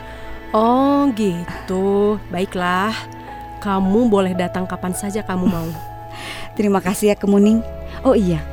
Oh 0.52 1.08
gitu, 1.16 2.20
baiklah. 2.30 2.94
Kamu 3.64 4.12
boleh 4.12 4.36
datang 4.38 4.68
kapan 4.68 4.94
saja 4.94 5.24
kamu 5.24 5.46
mau. 5.48 5.70
Terima 6.60 6.84
kasih 6.84 7.12
ya 7.12 7.16
Kemuning. 7.16 7.64
Oh 8.06 8.14
iya, 8.14 8.44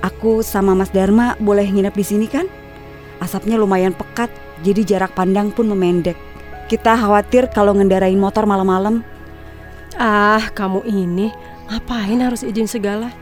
aku 0.00 0.40
sama 0.40 0.72
Mas 0.72 0.94
Dharma 0.94 1.36
boleh 1.42 1.66
nginep 1.66 1.94
di 1.98 2.04
sini 2.06 2.26
kan? 2.30 2.46
Asapnya 3.18 3.58
lumayan 3.58 3.92
pekat, 3.92 4.30
jadi 4.62 4.86
jarak 4.86 5.12
pandang 5.18 5.50
pun 5.50 5.66
memendek. 5.68 6.16
Kita 6.64 6.96
khawatir 6.96 7.52
kalau 7.52 7.76
ngendarain 7.76 8.16
motor 8.16 8.48
malam-malam. 8.48 9.04
Ah, 10.00 10.48
kamu 10.56 10.80
ini 10.88 11.28
ngapain 11.68 12.16
harus 12.24 12.40
izin 12.40 12.64
segala? 12.64 13.12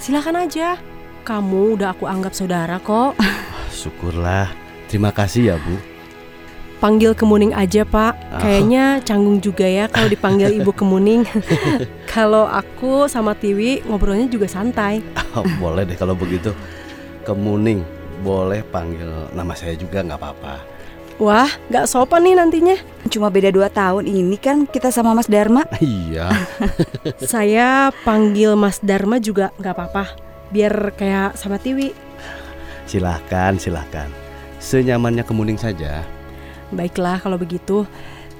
Silakan 0.00 0.48
aja. 0.48 0.80
Kamu 1.20 1.76
udah 1.76 1.92
aku 1.92 2.08
anggap 2.08 2.32
saudara 2.32 2.80
kok. 2.80 3.12
Syukurlah. 3.84 4.48
Terima 4.88 5.12
kasih 5.12 5.52
ya, 5.52 5.56
Bu. 5.60 5.76
Panggil 6.80 7.12
Kemuning 7.12 7.52
aja, 7.52 7.84
Pak. 7.84 8.40
Kayaknya 8.40 9.04
canggung 9.04 9.42
juga 9.44 9.68
ya 9.68 9.90
kalau 9.92 10.08
dipanggil 10.08 10.56
Ibu 10.56 10.72
Kemuning. 10.72 11.28
kalau 12.14 12.48
aku 12.48 13.04
sama 13.04 13.36
Tiwi 13.36 13.84
ngobrolnya 13.84 14.32
juga 14.32 14.48
santai. 14.48 15.04
Oh, 15.36 15.44
boleh 15.60 15.84
deh 15.84 15.98
kalau 15.98 16.16
begitu. 16.16 16.56
Kemuning, 17.26 17.84
boleh 18.24 18.64
panggil 18.64 19.28
nama 19.36 19.52
saya 19.52 19.76
juga 19.76 20.00
nggak 20.00 20.16
apa-apa. 20.16 20.77
Wah, 21.18 21.50
nggak 21.66 21.90
sopan 21.90 22.22
nih 22.22 22.38
nantinya. 22.38 22.76
Cuma 23.10 23.26
beda 23.26 23.50
dua 23.50 23.66
tahun 23.66 24.06
ini 24.06 24.38
kan 24.38 24.70
kita 24.70 24.94
sama 24.94 25.18
Mas 25.18 25.26
Dharma. 25.26 25.66
Iya. 25.82 26.30
Saya 27.18 27.90
panggil 28.06 28.54
Mas 28.54 28.78
Dharma 28.78 29.18
juga 29.18 29.50
nggak 29.58 29.74
apa-apa. 29.74 30.04
Biar 30.54 30.94
kayak 30.94 31.34
sama 31.34 31.58
Tiwi. 31.58 31.90
silahkan, 32.88 33.52
silahkan. 33.60 34.08
Senyamannya 34.62 35.20
Kemuning 35.26 35.60
saja. 35.60 36.06
Baiklah 36.72 37.20
kalau 37.20 37.36
begitu. 37.36 37.84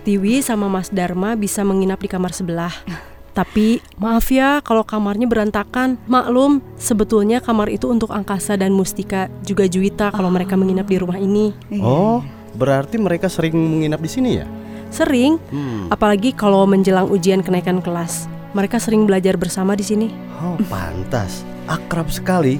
Tiwi 0.06 0.40
sama 0.40 0.70
Mas 0.72 0.88
Dharma 0.88 1.36
bisa 1.36 1.66
menginap 1.66 1.98
di 2.00 2.08
kamar 2.08 2.30
sebelah. 2.30 2.72
Tapi 3.38 3.78
maaf 3.98 4.30
ya 4.30 4.62
kalau 4.62 4.86
kamarnya 4.86 5.26
berantakan. 5.26 5.98
Maklum, 6.06 6.62
sebetulnya 6.78 7.42
kamar 7.42 7.70
itu 7.70 7.90
untuk 7.90 8.10
Angkasa 8.14 8.54
dan 8.58 8.74
Mustika 8.74 9.26
juga 9.46 9.66
Juwita 9.66 10.10
kalau 10.10 10.30
mereka 10.32 10.54
menginap 10.58 10.86
di 10.90 10.96
rumah 10.98 11.20
ini. 11.20 11.54
Oh, 11.78 12.24
berarti 12.58 12.98
mereka 12.98 13.30
sering 13.30 13.54
menginap 13.54 14.02
di 14.02 14.10
sini 14.10 14.30
ya? 14.42 14.46
Sering, 14.90 15.38
Hmm. 15.52 15.86
apalagi 15.88 16.34
kalau 16.34 16.66
menjelang 16.66 17.06
ujian 17.06 17.40
kenaikan 17.40 17.78
kelas. 17.78 18.26
Mereka 18.56 18.80
sering 18.80 19.04
belajar 19.04 19.36
bersama 19.36 19.76
di 19.76 19.84
sini. 19.84 20.08
Oh, 20.40 20.56
pantas. 20.66 21.44
Akrab 21.68 22.08
sekali. 22.08 22.58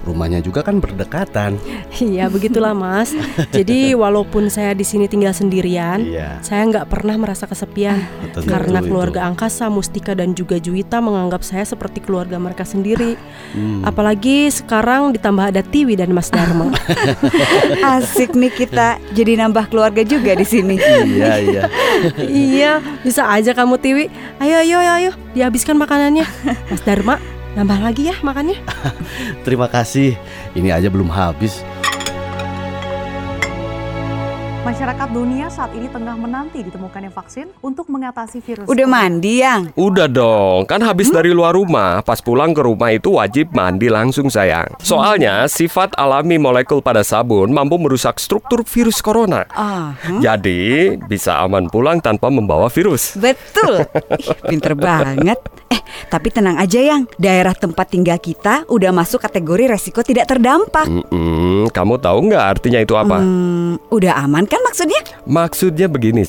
Rumahnya 0.00 0.40
juga 0.40 0.64
kan 0.64 0.80
berdekatan. 0.80 1.60
Iya 2.00 2.26
begitulah 2.26 2.72
mas. 2.72 3.12
Jadi 3.52 3.92
walaupun 3.92 4.48
saya 4.48 4.72
di 4.72 4.82
sini 4.82 5.04
tinggal 5.04 5.36
sendirian, 5.36 6.00
Iya. 6.00 6.40
saya 6.40 6.64
nggak 6.66 6.88
pernah 6.88 7.20
merasa 7.20 7.44
kesepian 7.44 8.00
Tentu 8.32 8.48
karena 8.48 8.80
itu. 8.80 8.88
keluarga 8.88 9.28
Angkasa, 9.28 9.68
Mustika 9.68 10.16
dan 10.16 10.32
juga 10.32 10.56
Juwita 10.56 10.98
menganggap 10.98 11.44
saya 11.44 11.62
seperti 11.62 12.00
keluarga 12.00 12.40
mereka 12.40 12.64
sendiri. 12.64 13.20
Hmm. 13.52 13.84
Apalagi 13.84 14.48
sekarang 14.48 15.12
ditambah 15.12 15.52
ada 15.52 15.60
Tiwi 15.60 16.00
dan 16.00 16.10
Mas 16.10 16.32
Dharma. 16.32 16.72
Asik 17.96 18.32
nih 18.32 18.52
kita 18.52 18.96
jadi 19.12 19.36
nambah 19.40 19.68
keluarga 19.68 20.00
juga 20.00 20.32
di 20.32 20.46
sini. 20.46 20.76
Iya, 20.80 21.32
iya. 21.40 21.62
iya, 22.24 22.72
bisa 23.02 23.28
aja 23.28 23.52
kamu 23.52 23.76
Tiwi. 23.76 24.04
Ayo 24.40 24.56
ayo 24.64 24.76
ayo, 24.80 24.92
ayo 24.96 25.10
dihabiskan 25.32 25.76
makanannya. 25.76 26.24
Mas 26.68 26.82
Dharma, 26.82 27.20
nambah 27.58 27.78
lagi 27.82 28.10
ya 28.10 28.16
makannya. 28.22 28.58
Terima 29.46 29.66
kasih. 29.66 30.14
Ini 30.54 30.74
aja 30.74 30.88
belum 30.90 31.10
habis. 31.10 31.62
Masyarakat 34.60 35.08
dunia 35.16 35.48
saat 35.48 35.72
ini 35.72 35.88
tengah 35.88 36.20
menanti 36.20 36.60
ditemukannya 36.60 37.08
vaksin 37.08 37.48
untuk 37.64 37.88
mengatasi 37.88 38.44
virus. 38.44 38.68
Udah 38.68 38.84
mandi, 38.84 39.40
Yang? 39.40 39.72
Udah 39.72 40.04
dong, 40.04 40.68
kan 40.68 40.84
habis 40.84 41.08
dari 41.08 41.32
luar 41.32 41.56
rumah, 41.56 42.04
pas 42.04 42.20
pulang 42.20 42.52
ke 42.52 42.60
rumah 42.60 42.92
itu 42.92 43.16
wajib 43.16 43.56
mandi 43.56 43.88
langsung 43.88 44.28
sayang. 44.28 44.68
Soalnya 44.84 45.48
sifat 45.48 45.96
alami 45.96 46.36
molekul 46.36 46.84
pada 46.84 47.00
sabun 47.00 47.56
mampu 47.56 47.80
merusak 47.80 48.20
struktur 48.20 48.60
virus 48.68 49.00
corona. 49.00 49.48
Ah, 49.56 49.96
Jadi 50.20 50.92
bisa 51.08 51.40
aman 51.40 51.64
pulang 51.72 51.96
tanpa 52.04 52.28
membawa 52.28 52.68
virus. 52.68 53.16
betul. 53.16 53.88
Ih, 54.20 54.28
pinter 54.44 54.76
banget. 54.76 55.40
Eh, 55.72 55.80
tapi 56.12 56.28
tenang 56.28 56.60
aja, 56.60 56.76
Yang. 56.76 57.08
Daerah 57.16 57.56
tempat 57.56 57.88
tinggal 57.88 58.20
kita 58.20 58.68
udah 58.68 58.92
masuk 58.92 59.24
kategori 59.24 59.72
resiko 59.72 60.04
tidak 60.04 60.28
terdampak. 60.28 60.84
Mm-mm, 60.84 61.72
kamu 61.72 61.96
tahu 61.96 62.28
nggak 62.28 62.44
artinya 62.44 62.82
itu 62.84 62.92
apa? 62.92 63.24
Hmm, 63.24 63.80
udah 63.88 64.20
aman 64.20 64.49
kan 64.50 64.60
maksudnya? 64.66 65.00
Maksudnya 65.24 65.86
begini, 65.86 66.26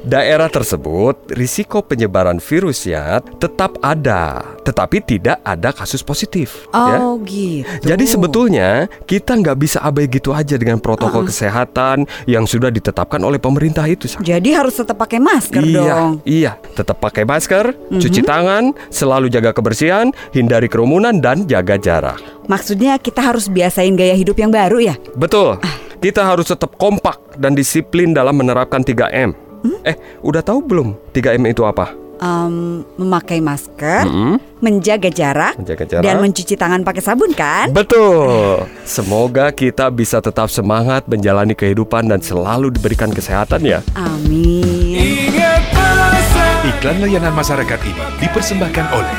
daerah 0.00 0.46
tersebut 0.46 1.34
risiko 1.34 1.82
penyebaran 1.82 2.38
virusnya 2.38 3.18
tetap 3.36 3.82
ada, 3.82 4.54
tetapi 4.62 5.02
tidak 5.02 5.42
ada 5.42 5.74
kasus 5.74 6.00
positif. 6.00 6.70
ya. 6.70 6.98
Oh, 7.02 7.18
gitu. 7.26 7.66
Jadi 7.82 8.04
sebetulnya 8.06 8.86
kita 9.04 9.34
nggak 9.34 9.58
bisa 9.58 9.82
abai 9.82 10.06
gitu 10.06 10.30
aja 10.30 10.54
dengan 10.54 10.78
protokol 10.78 11.26
kesehatan 11.26 12.06
yang 12.30 12.46
sudah 12.46 12.70
ditetapkan 12.70 13.18
oleh 13.18 13.42
pemerintah 13.42 13.82
itu. 13.84 14.06
Sang. 14.06 14.22
Jadi 14.22 14.54
harus 14.54 14.78
tetap 14.78 14.94
pakai 14.96 15.18
masker 15.18 15.62
iya, 15.66 15.74
dong. 15.82 16.10
iya, 16.22 16.52
tetap 16.78 17.02
pakai 17.02 17.26
masker, 17.26 17.74
Mhm. 17.90 17.98
cuci 17.98 18.20
tangan, 18.22 18.64
selalu 18.88 19.26
jaga 19.26 19.50
kebersihan, 19.50 20.14
hindari 20.30 20.70
kerumunan 20.70 21.18
dan 21.18 21.48
jaga 21.50 21.74
jarak. 21.74 22.20
Maksudnya 22.46 22.94
kita 23.02 23.18
harus 23.18 23.50
biasain 23.50 23.98
gaya 23.98 24.14
hidup 24.14 24.38
yang 24.38 24.54
baru 24.54 24.78
ya? 24.78 24.94
Betul. 25.18 25.58
Kita 25.96 26.22
harus 26.22 26.46
tetap 26.46 26.76
kompak 26.76 27.40
dan 27.40 27.56
disiplin 27.56 28.12
dalam 28.12 28.36
menerapkan 28.36 28.84
3M. 28.84 29.32
Hmm? 29.64 29.78
Eh, 29.82 29.96
udah 30.20 30.44
tahu 30.44 30.60
belum 30.60 30.92
3M 31.10 31.42
itu 31.48 31.64
apa? 31.64 31.96
Em, 32.16 32.80
memakai 32.96 33.44
masker, 33.44 34.08
Mm-mm. 34.08 34.40
menjaga 34.64 35.12
jarak, 35.12 35.52
Menjaga 35.60 35.84
jarak. 35.84 36.04
dan 36.04 36.16
mencuci 36.16 36.56
tangan 36.56 36.80
pakai 36.80 37.02
sabun 37.04 37.28
kan? 37.36 37.68
Betul. 37.72 38.64
Semoga 38.88 39.52
kita 39.52 39.92
bisa 39.92 40.24
tetap 40.24 40.48
semangat 40.48 41.04
menjalani 41.04 41.52
kehidupan 41.52 42.08
dan 42.08 42.24
selalu 42.24 42.72
diberikan 42.72 43.12
kesehatan 43.12 43.60
ya. 43.68 43.84
Amin. 43.92 45.28
Iklan 46.66 47.04
layanan 47.04 47.36
masyarakat 47.36 47.80
ini 47.84 48.04
dipersembahkan 48.24 48.86
oleh 48.96 49.18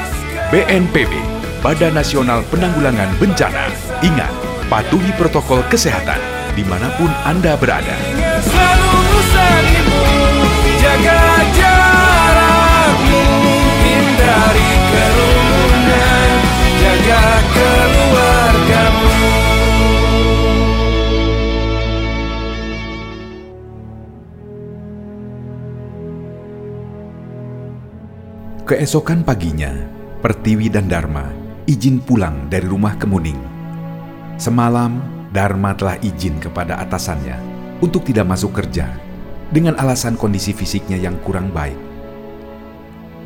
BNPB, 0.50 1.14
Badan 1.62 1.94
Nasional 1.94 2.42
Penanggulangan 2.50 3.14
Bencana. 3.22 3.70
Ingat, 4.02 4.34
patuhi 4.74 5.14
protokol 5.14 5.62
kesehatan 5.70 6.37
di 6.58 6.66
mana 6.66 6.90
pun 6.98 7.14
Anda 7.22 7.54
berada. 7.54 7.94
Selalu 8.42 8.98
saling 9.30 9.90
jaga 10.82 11.22
jarakmu 11.54 13.22
Hindari 13.86 14.72
kerumunan 14.90 16.30
Jaga 16.82 17.26
keluargamu 17.54 19.14
Keesokan 28.66 29.22
paginya, 29.22 29.72
Pertiwi 30.26 30.74
dan 30.74 30.90
Dharma 30.90 31.30
izin 31.70 32.02
pulang 32.04 32.52
dari 32.52 32.68
rumah 32.68 33.00
Kemuning. 33.00 33.40
Semalam, 34.36 35.17
Dharma 35.28 35.76
telah 35.76 36.00
izin 36.00 36.40
kepada 36.40 36.80
atasannya 36.80 37.36
untuk 37.84 38.08
tidak 38.08 38.32
masuk 38.32 38.56
kerja 38.56 38.88
dengan 39.52 39.76
alasan 39.76 40.16
kondisi 40.16 40.56
fisiknya 40.56 40.96
yang 40.96 41.20
kurang 41.20 41.52
baik. 41.52 41.76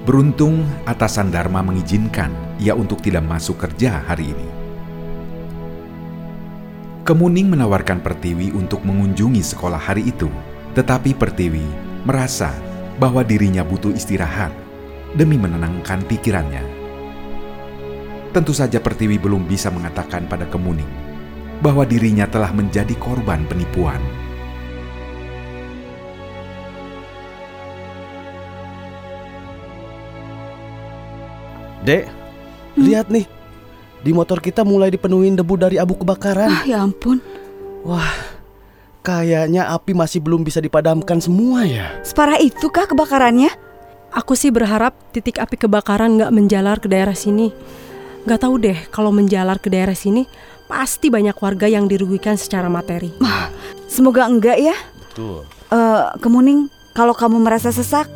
Beruntung 0.01 0.65
atasan 0.89 1.29
Dharma 1.29 1.61
mengizinkan 1.61 2.33
ia 2.57 2.73
untuk 2.73 3.05
tidak 3.05 3.21
masuk 3.21 3.61
kerja 3.61 4.01
hari 4.01 4.33
ini. 4.33 4.47
Kemuning 7.05 7.53
menawarkan 7.53 8.01
Pertiwi 8.01 8.53
untuk 8.53 8.81
mengunjungi 8.81 9.41
sekolah 9.45 9.77
hari 9.77 10.09
itu, 10.09 10.29
tetapi 10.73 11.13
Pertiwi 11.13 11.65
merasa 12.01 12.49
bahwa 12.97 13.21
dirinya 13.21 13.61
butuh 13.61 13.93
istirahat 13.93 14.49
demi 15.13 15.37
menenangkan 15.37 16.01
pikirannya. 16.09 16.65
Tentu 18.33 18.57
saja 18.57 18.81
Pertiwi 18.81 19.21
belum 19.21 19.45
bisa 19.45 19.69
mengatakan 19.69 20.25
pada 20.25 20.49
Kemuning 20.49 21.00
bahwa 21.61 21.85
dirinya 21.85 22.25
telah 22.25 22.49
menjadi 22.51 22.93
korban 22.97 23.45
penipuan. 23.45 24.01
Dek, 31.81 32.05
lihat 32.77 33.09
nih. 33.09 33.25
Di 34.01 34.13
motor 34.13 34.41
kita 34.41 34.65
mulai 34.65 34.89
dipenuhin 34.89 35.37
debu 35.37 35.57
dari 35.57 35.77
abu 35.77 35.97
kebakaran. 35.97 36.49
Ah, 36.49 36.65
ya 36.65 36.81
ampun. 36.81 37.21
Wah, 37.85 38.13
kayaknya 39.05 39.69
api 39.69 39.93
masih 39.93 40.21
belum 40.21 40.45
bisa 40.45 40.61
dipadamkan 40.61 41.21
semua 41.21 41.65
ya. 41.65 41.89
Separah 42.05 42.37
itu 42.41 42.69
kah 42.69 42.85
kebakarannya? 42.89 43.49
Aku 44.13 44.37
sih 44.37 44.49
berharap 44.53 44.93
titik 45.13 45.37
api 45.41 45.57
kebakaran 45.57 46.17
nggak 46.17 46.33
menjalar 46.33 46.77
ke 46.81 46.89
daerah 46.89 47.17
sini. 47.17 47.53
Nggak 48.21 48.39
tahu 48.39 48.55
deh 48.61 48.77
kalau 48.93 49.09
menjalar 49.09 49.57
ke 49.57 49.67
daerah 49.67 49.97
sini 49.97 50.29
pasti 50.69 51.11
banyak 51.11 51.35
warga 51.35 51.67
yang 51.67 51.89
dirugikan 51.89 52.37
secara 52.37 52.69
materi. 52.71 53.11
Semoga 53.89 54.29
enggak 54.29 54.55
ya. 54.55 54.75
Betul. 55.03 55.43
Eh, 55.67 56.05
Kemuning, 56.21 56.71
kalau 56.93 57.11
kamu 57.11 57.43
merasa 57.43 57.71
sesak, 57.71 58.07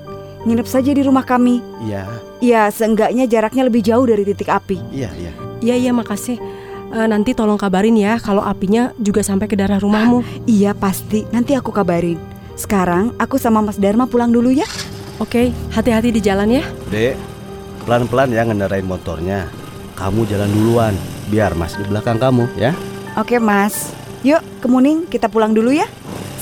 nginep 0.46 0.68
saja 0.68 0.92
di 0.94 1.02
rumah 1.04 1.26
kami. 1.26 1.60
Iya, 1.84 2.06
Ya, 2.44 2.68
seenggaknya 2.70 3.26
jaraknya 3.26 3.66
lebih 3.66 3.82
jauh 3.82 4.06
dari 4.06 4.22
titik 4.24 4.52
api. 4.52 4.78
iya, 4.94 5.10
iya. 5.18 5.32
Iya 5.64 5.76
iya 5.76 5.92
makasih. 5.92 6.38
Eh, 6.94 7.08
nanti 7.10 7.34
tolong 7.34 7.58
kabarin 7.58 7.98
ya 7.98 8.22
kalau 8.22 8.46
apinya 8.46 8.94
juga 9.02 9.26
sampai 9.26 9.50
ke 9.50 9.58
daerah 9.58 9.82
rumahmu. 9.82 10.22
Iya, 10.46 10.78
pasti. 10.78 11.26
Nanti 11.34 11.58
aku 11.58 11.74
kabarin. 11.74 12.20
Sekarang 12.56 13.12
aku 13.18 13.36
sama 13.36 13.60
Mas 13.60 13.76
Dharma 13.76 14.06
pulang 14.06 14.30
dulu 14.32 14.54
ya. 14.54 14.68
Oke, 15.18 15.52
hati-hati 15.74 16.12
di 16.12 16.22
jalan 16.22 16.60
ya. 16.60 16.64
Dek, 16.88 17.16
pelan-pelan 17.84 18.32
ya 18.32 18.44
ngendarain 18.46 18.86
motornya. 18.86 19.48
Kamu 19.96 20.28
jalan 20.28 20.52
duluan, 20.52 20.94
biar 21.32 21.56
Mas 21.56 21.80
di 21.80 21.84
belakang 21.88 22.20
kamu 22.20 22.52
ya. 22.60 22.76
Oke, 23.16 23.40
Mas. 23.40 23.96
Yuk, 24.28 24.44
Kemuning, 24.60 25.08
kita 25.08 25.32
pulang 25.32 25.56
dulu 25.56 25.72
ya. 25.72 25.88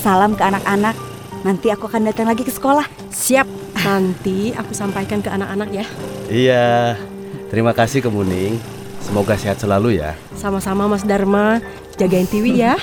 Salam 0.02 0.34
ke 0.34 0.42
anak-anak. 0.42 0.98
Nanti 1.46 1.70
aku 1.70 1.86
akan 1.86 2.10
datang 2.10 2.26
lagi 2.26 2.42
ke 2.42 2.50
sekolah. 2.50 2.90
Siap. 3.14 3.46
Nanti 3.84 4.56
aku 4.58 4.74
sampaikan 4.74 5.22
ke 5.22 5.30
anak-anak 5.30 5.70
ya. 5.70 5.86
Iya, 6.34 6.98
terima 7.54 7.78
kasih 7.78 8.02
Kemuning. 8.02 8.58
Semoga 9.06 9.38
sehat 9.38 9.62
selalu 9.62 10.02
ya. 10.02 10.18
Sama-sama 10.34 10.90
Mas 10.90 11.06
Dharma. 11.06 11.62
Jagain 11.94 12.26
Tiwi 12.26 12.58
ya. 12.58 12.74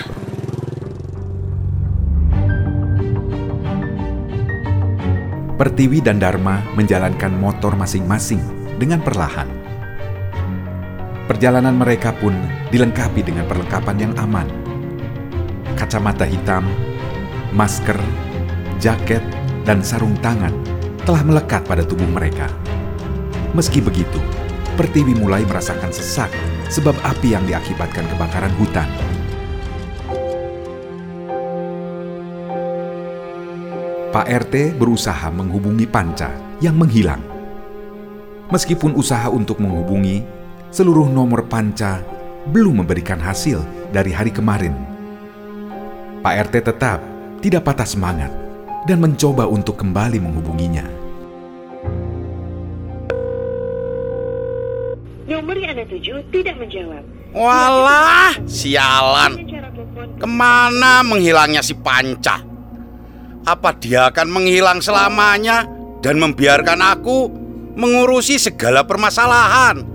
Pertiwi 5.58 5.98
dan 6.00 6.22
Dharma 6.22 6.62
menjalankan 6.72 7.36
motor 7.36 7.76
masing-masing 7.76 8.40
dengan 8.80 9.04
perlahan. 9.04 9.59
Perjalanan 11.30 11.78
mereka 11.78 12.10
pun 12.10 12.34
dilengkapi 12.74 13.22
dengan 13.22 13.46
perlengkapan 13.46 14.02
yang 14.02 14.12
aman. 14.18 14.50
Kacamata 15.78 16.26
hitam, 16.26 16.66
masker, 17.54 17.94
jaket, 18.82 19.22
dan 19.62 19.78
sarung 19.78 20.18
tangan 20.18 20.50
telah 21.06 21.22
melekat 21.22 21.62
pada 21.70 21.86
tubuh 21.86 22.10
mereka. 22.10 22.50
Meski 23.54 23.78
begitu, 23.78 24.18
Pertiwi 24.74 25.14
mulai 25.14 25.46
merasakan 25.46 25.94
sesak 25.94 26.34
sebab 26.66 26.98
api 27.06 27.38
yang 27.38 27.46
diakibatkan 27.46 28.10
kebakaran 28.10 28.50
hutan. 28.58 28.90
Pak 34.10 34.26
RT 34.26 34.74
berusaha 34.74 35.30
menghubungi 35.30 35.86
Panca 35.86 36.34
yang 36.58 36.74
menghilang. 36.74 37.22
Meskipun 38.50 38.98
usaha 38.98 39.30
untuk 39.30 39.62
menghubungi, 39.62 40.39
seluruh 40.70 41.10
nomor 41.10 41.50
Panca 41.50 41.98
belum 42.50 42.82
memberikan 42.82 43.18
hasil 43.18 43.58
dari 43.90 44.14
hari 44.14 44.30
kemarin. 44.30 44.72
Pak 46.22 46.50
RT 46.50 46.54
tetap 46.62 47.02
tidak 47.42 47.66
patah 47.66 47.88
semangat 47.88 48.30
dan 48.86 49.02
mencoba 49.02 49.50
untuk 49.50 49.76
kembali 49.82 50.22
menghubunginya. 50.22 50.86
Nomor 55.26 55.54
yang 55.58 55.74
Anda 55.74 55.86
tuju 55.86 56.14
tidak 56.30 56.58
menjawab. 56.58 57.02
Walah, 57.30 58.34
sialan. 58.46 59.46
Ke 60.18 60.26
mana 60.26 61.06
menghilangnya 61.06 61.62
si 61.62 61.74
Panca? 61.78 62.42
Apa 63.46 63.72
dia 63.78 64.10
akan 64.10 64.28
menghilang 64.28 64.82
selamanya 64.82 65.64
dan 66.02 66.18
membiarkan 66.18 66.82
aku 66.82 67.30
mengurusi 67.78 68.36
segala 68.36 68.84
permasalahan? 68.84 69.89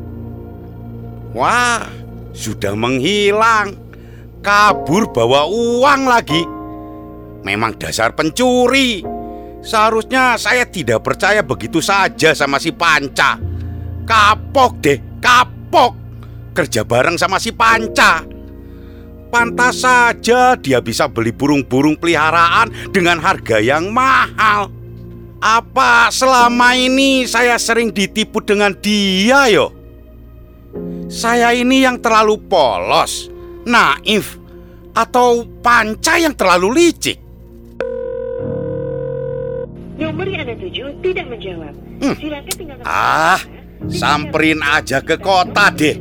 Wah, 1.35 1.83
sudah 2.31 2.71
menghilang. 2.79 3.75
Kabur 4.39 5.11
bawa 5.11 5.51
uang 5.51 6.07
lagi. 6.07 6.47
Memang 7.43 7.75
dasar 7.75 8.15
pencuri. 8.15 9.03
Seharusnya 9.59 10.39
saya 10.39 10.63
tidak 10.63 11.03
percaya 11.03 11.43
begitu 11.43 11.83
saja 11.83 12.31
sama 12.31 12.55
si 12.55 12.71
Panca. 12.71 13.35
Kapok 14.07 14.79
deh, 14.79 15.19
kapok. 15.19 15.91
Kerja 16.55 16.87
bareng 16.87 17.19
sama 17.19 17.35
si 17.35 17.51
Panca. 17.51 18.23
Pantas 19.27 19.83
saja 19.83 20.55
dia 20.55 20.79
bisa 20.79 21.11
beli 21.11 21.35
burung-burung 21.35 21.99
peliharaan 21.99 22.71
dengan 22.95 23.19
harga 23.19 23.59
yang 23.59 23.91
mahal. 23.91 24.71
Apa 25.43 26.07
selama 26.15 26.79
ini 26.79 27.27
saya 27.27 27.59
sering 27.59 27.91
ditipu 27.91 28.39
dengan 28.39 28.71
dia 28.79 29.51
yo? 29.51 29.84
Saya 31.05 31.53
ini 31.53 31.85
yang 31.85 32.01
terlalu 32.01 32.41
polos, 32.49 33.29
naif, 33.63 34.41
atau 34.91 35.45
panca 35.61 36.17
yang 36.17 36.33
terlalu 36.33 36.67
licik? 36.81 37.17
Nomor 39.95 40.27
yang 40.27 40.43
Anda 40.43 40.55
tuju 40.59 40.83
tidak 40.99 41.25
menjawab. 41.31 41.73
Hmm. 42.03 42.15
Silakan 42.19 42.53
tinggalkan 42.59 42.83
Ah, 42.83 43.39
samperin 43.87 44.59
aja 44.59 44.99
ke 44.99 45.15
kota 45.15 45.71
deh. 45.71 45.95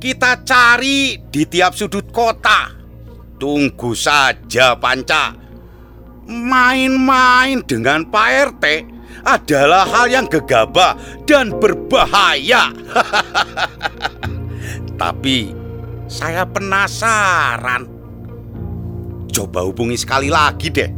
Kita 0.00 0.40
cari 0.44 1.20
di 1.28 1.42
tiap 1.44 1.76
sudut 1.76 2.08
kota. 2.08 2.72
Tunggu 3.36 3.92
saja, 3.92 4.76
Panca. 4.80 5.36
Main-main 6.24 7.60
dengan 7.68 8.08
Pak 8.08 8.28
RT 8.56 8.64
adalah 9.26 9.82
hal 9.90 10.06
yang 10.06 10.26
gegabah 10.30 10.94
dan 11.26 11.50
berbahaya. 11.58 12.70
Tapi 15.02 15.50
saya 16.06 16.46
penasaran. 16.46 17.90
Coba 19.26 19.66
hubungi 19.66 19.98
sekali 19.98 20.30
lagi 20.30 20.70
deh. 20.70 20.90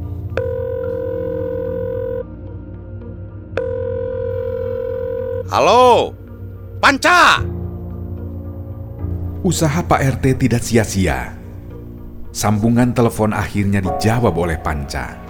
Halo, 5.48 6.12
Panca. 6.76 7.40
Usaha 9.40 9.80
Pak 9.80 10.20
RT 10.20 10.44
tidak 10.44 10.60
sia-sia. 10.60 11.32
Sambungan 12.36 12.92
telepon 12.92 13.32
akhirnya 13.32 13.80
dijawab 13.80 14.36
oleh 14.36 14.60
Panca. 14.60 15.27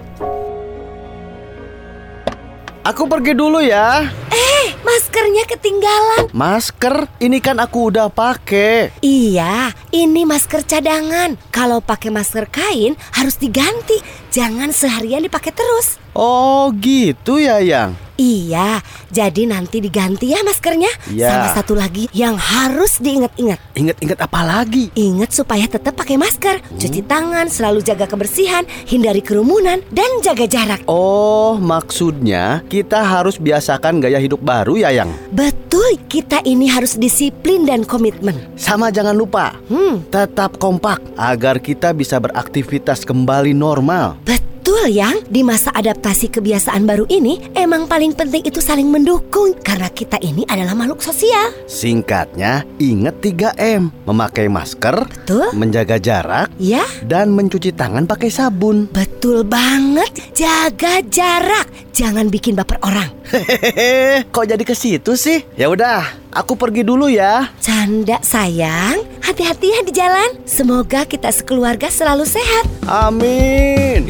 Aku 2.79 3.11
pergi 3.11 3.35
dulu 3.35 3.59
ya. 3.59 4.07
Eh, 4.31 4.71
maskernya 4.87 5.43
ketinggalan. 5.43 6.31
Masker? 6.31 7.11
Ini 7.19 7.43
kan 7.43 7.59
aku 7.59 7.91
udah 7.91 8.07
pakai. 8.07 8.95
Iya, 9.03 9.75
ini 9.91 10.23
masker 10.23 10.63
cadangan. 10.63 11.35
Kalau 11.51 11.83
pakai 11.83 12.07
masker 12.07 12.47
kain 12.47 12.95
harus 13.19 13.35
diganti. 13.35 13.99
Jangan 14.31 14.71
seharian 14.71 15.27
dipakai 15.27 15.51
terus. 15.51 15.99
Oh, 16.19 16.75
gitu 16.75 17.39
ya, 17.39 17.63
Yang. 17.63 17.95
Iya, 18.19 18.83
jadi 19.07 19.47
nanti 19.47 19.79
diganti 19.79 20.35
ya 20.35 20.43
maskernya. 20.43 20.91
Iya. 21.07 21.31
Sama 21.31 21.47
satu 21.55 21.71
lagi 21.71 22.11
yang 22.11 22.35
harus 22.35 22.99
diingat-ingat. 22.99 23.55
Ingat-ingat 23.79 24.19
apa 24.19 24.43
lagi? 24.43 24.91
Ingat 24.91 25.31
supaya 25.31 25.63
tetap 25.63 25.95
pakai 25.95 26.19
masker, 26.19 26.59
cuci 26.75 27.07
tangan, 27.07 27.47
selalu 27.47 27.79
jaga 27.79 28.03
kebersihan, 28.03 28.67
hindari 28.83 29.23
kerumunan, 29.23 29.79
dan 29.95 30.11
jaga 30.19 30.43
jarak. 30.43 30.83
Oh, 30.91 31.55
maksudnya 31.55 32.67
kita 32.67 32.99
harus 32.99 33.39
biasakan 33.39 34.03
gaya 34.03 34.19
hidup 34.19 34.43
baru 34.43 34.75
ya, 34.75 34.91
Yang? 34.91 35.15
Betul, 35.31 35.95
kita 36.11 36.43
ini 36.43 36.67
harus 36.67 36.99
disiplin 36.99 37.63
dan 37.63 37.87
komitmen. 37.87 38.35
Sama 38.59 38.91
jangan 38.91 39.15
lupa, 39.15 39.55
hmm. 39.71 40.11
tetap 40.11 40.59
kompak 40.59 40.99
agar 41.15 41.63
kita 41.63 41.95
bisa 41.95 42.19
beraktivitas 42.19 43.07
kembali 43.07 43.55
normal. 43.55 44.19
Betul 44.27 44.48
yang 44.89 45.21
di 45.29 45.45
masa 45.45 45.69
adaptasi 45.69 46.33
kebiasaan 46.33 46.83
baru 46.83 47.05
ini 47.07 47.53
emang 47.53 47.85
paling 47.85 48.09
penting 48.09 48.41
itu 48.41 48.57
saling 48.57 48.89
mendukung 48.89 49.53
karena 49.61 49.85
kita 49.85 50.17
ini 50.19 50.41
adalah 50.45 50.73
makhluk 50.73 50.97
sosial. 50.99 51.53
Singkatnya, 51.69 52.65
ingat 52.77 53.21
3M. 53.21 53.93
Memakai 54.05 54.49
masker, 54.49 55.05
Betul. 55.05 55.53
menjaga 55.53 56.01
jarak, 56.01 56.47
Ya, 56.57 56.81
dan 57.05 57.29
mencuci 57.29 57.69
tangan 57.69 58.09
pakai 58.09 58.33
sabun. 58.33 58.89
betul 58.89 59.45
banget. 59.45 60.09
Jaga 60.33 61.05
jarak, 61.05 61.69
jangan 61.93 62.25
bikin 62.27 62.57
baper 62.57 62.81
orang. 62.81 63.13
Hehehe, 63.29 64.25
kok 64.25 64.49
jadi 64.49 64.63
ke 64.63 64.73
situ 64.73 65.13
sih? 65.13 65.45
Ya 65.53 65.69
udah, 65.69 66.01
aku 66.33 66.53
pergi 66.55 66.85
dulu 66.85 67.09
ya. 67.09 67.49
Canda 67.61 68.21
sayang, 68.21 69.01
hati-hati 69.21 69.67
ya 69.73 69.79
di 69.85 69.93
jalan. 69.93 70.29
Semoga 70.45 71.05
kita 71.05 71.33
sekeluarga 71.33 71.89
selalu 71.89 72.25
sehat. 72.25 72.65
Amin. 72.85 74.05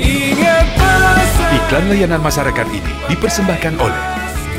Iklan 1.50 1.86
layanan 1.90 2.22
masyarakat 2.22 2.68
ini 2.70 2.94
dipersembahkan 3.10 3.74
oleh 3.82 4.04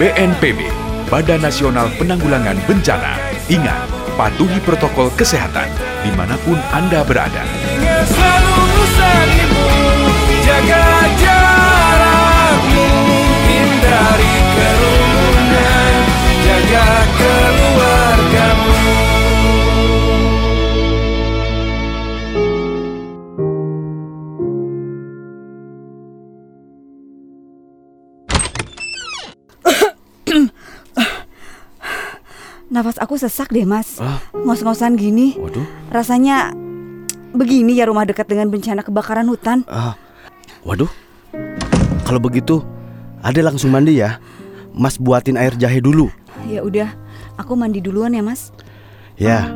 BNPB, 0.00 0.66
Badan 1.12 1.44
Nasional 1.44 1.92
Penanggulangan 2.00 2.56
Bencana. 2.64 3.18
Ingat, 3.50 3.88
patuhi 4.16 4.58
protokol 4.64 5.12
kesehatan 5.18 5.68
di 6.00 6.10
mana 6.16 6.38
pun 6.42 6.56
Anda 6.72 7.04
berada. 7.04 7.44
Ingat 7.76 8.06
selalu 8.08 8.54
usahamu 8.80 9.66
Jaga 10.40 11.39
Nafas 32.70 33.02
aku 33.02 33.18
sesak 33.18 33.50
deh 33.50 33.66
mas 33.66 33.98
Ah. 33.98 34.22
Ngos-ngosan 34.32 34.94
gini 34.94 35.34
Waduh. 35.34 35.66
Rasanya 35.90 36.54
begini 37.34 37.74
ya 37.74 37.90
rumah 37.90 38.06
dekat 38.06 38.30
dengan 38.30 38.46
bencana 38.46 38.82
kebakaran 38.82 39.26
hutan 39.26 39.66
Ah, 39.66 39.98
waduh. 40.62 40.90
Kalau 42.06 42.18
begitu, 42.18 42.62
Ade 43.22 43.42
langsung 43.42 43.70
mandi 43.70 43.98
ya. 43.98 44.18
Mas 44.70 44.98
buatin 44.98 45.34
air 45.34 45.54
jahe 45.54 45.82
dulu. 45.82 46.10
Ya 46.46 46.62
udah, 46.62 46.94
aku 47.34 47.58
mandi 47.58 47.82
duluan 47.82 48.14
ya 48.14 48.22
mas 48.22 48.54
Ya, 49.14 49.50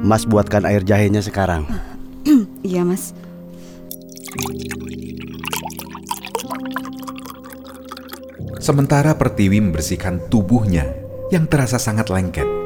Mas 0.00 0.24
buatkan 0.24 0.64
air 0.64 0.80
jahenya 0.80 1.20
sekarang. 1.20 1.66
Iya 2.62 2.84
mas 2.84 3.12
Sementara 8.60 9.16
Pertiwi 9.16 9.58
membersihkan 9.64 10.28
tubuhnya 10.28 10.84
yang 11.32 11.48
terasa 11.48 11.80
sangat 11.80 12.12
lengket. 12.12 12.59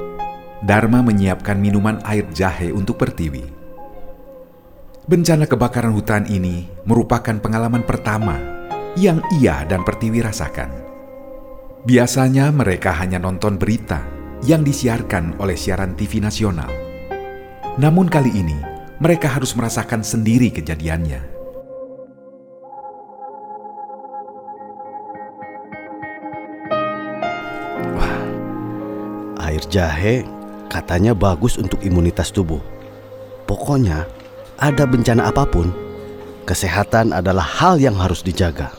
Dharma 0.64 1.04
menyiapkan 1.04 1.60
minuman 1.60 2.00
air 2.08 2.24
jahe 2.32 2.72
untuk 2.72 2.96
Pertiwi. 2.96 3.44
Bencana 5.04 5.44
kebakaran 5.44 5.92
hutan 5.92 6.24
ini 6.24 6.64
merupakan 6.88 7.36
pengalaman 7.36 7.84
pertama 7.84 8.40
yang 8.96 9.20
ia 9.36 9.60
dan 9.68 9.84
Pertiwi 9.84 10.24
rasakan. 10.24 10.72
Biasanya 11.84 12.48
mereka 12.48 12.96
hanya 12.96 13.20
nonton 13.20 13.60
berita 13.60 14.08
yang 14.40 14.64
disiarkan 14.64 15.36
oleh 15.36 15.52
siaran 15.52 15.92
TV 15.92 16.24
nasional. 16.24 16.72
Namun 17.76 18.08
kali 18.08 18.32
ini 18.32 18.56
mereka 19.04 19.36
harus 19.36 19.52
merasakan 19.52 20.00
sendiri 20.00 20.48
kejadiannya. 20.48 21.20
Air 29.44 29.60
jahe 29.68 30.24
katanya 30.74 31.14
bagus 31.14 31.54
untuk 31.54 31.78
imunitas 31.86 32.34
tubuh. 32.34 32.58
Pokoknya, 33.46 34.10
ada 34.58 34.82
bencana 34.82 35.30
apa 35.30 35.46
pun, 35.46 35.70
kesehatan 36.42 37.14
adalah 37.14 37.46
hal 37.46 37.78
yang 37.78 37.94
harus 37.94 38.26
dijaga. 38.26 38.74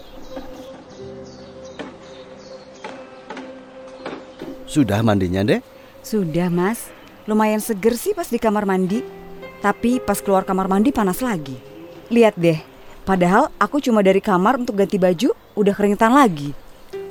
Sudah 4.68 5.00
mandinya, 5.00 5.40
Dek? 5.40 5.64
Sudah 6.04 6.52
mas 6.52 6.92
Lumayan 7.26 7.58
seger 7.58 7.98
sih 7.98 8.14
pas 8.14 8.30
di 8.30 8.38
kamar 8.38 8.70
mandi. 8.70 9.02
Tapi 9.58 9.98
pas 9.98 10.22
keluar 10.22 10.46
kamar 10.46 10.70
mandi 10.70 10.94
panas 10.94 11.26
lagi. 11.26 11.58
Lihat 12.14 12.38
deh, 12.38 12.62
padahal 13.02 13.50
aku 13.58 13.82
cuma 13.82 14.06
dari 14.06 14.22
kamar 14.22 14.62
untuk 14.62 14.78
ganti 14.78 15.02
baju, 15.02 15.34
udah 15.58 15.74
keringetan 15.74 16.14
lagi. 16.14 16.54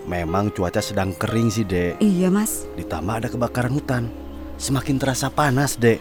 Memang 0.07 0.55
cuaca 0.55 0.79
sedang 0.79 1.11
kering 1.19 1.51
sih, 1.51 1.67
Dek. 1.67 1.99
Iya, 1.99 2.31
Mas. 2.31 2.63
Ditambah 2.79 3.27
ada 3.27 3.29
kebakaran 3.33 3.75
hutan. 3.75 4.24
Semakin 4.65 4.97
terasa 4.97 5.29
panas, 5.29 5.77
Dek. 5.77 6.01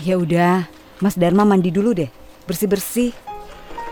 Ya 0.00 0.16
udah, 0.16 0.64
Mas 0.96 1.12
Dharma 1.12 1.44
mandi 1.44 1.68
dulu 1.68 1.92
deh. 1.92 2.08
Bersih-bersih. 2.48 3.12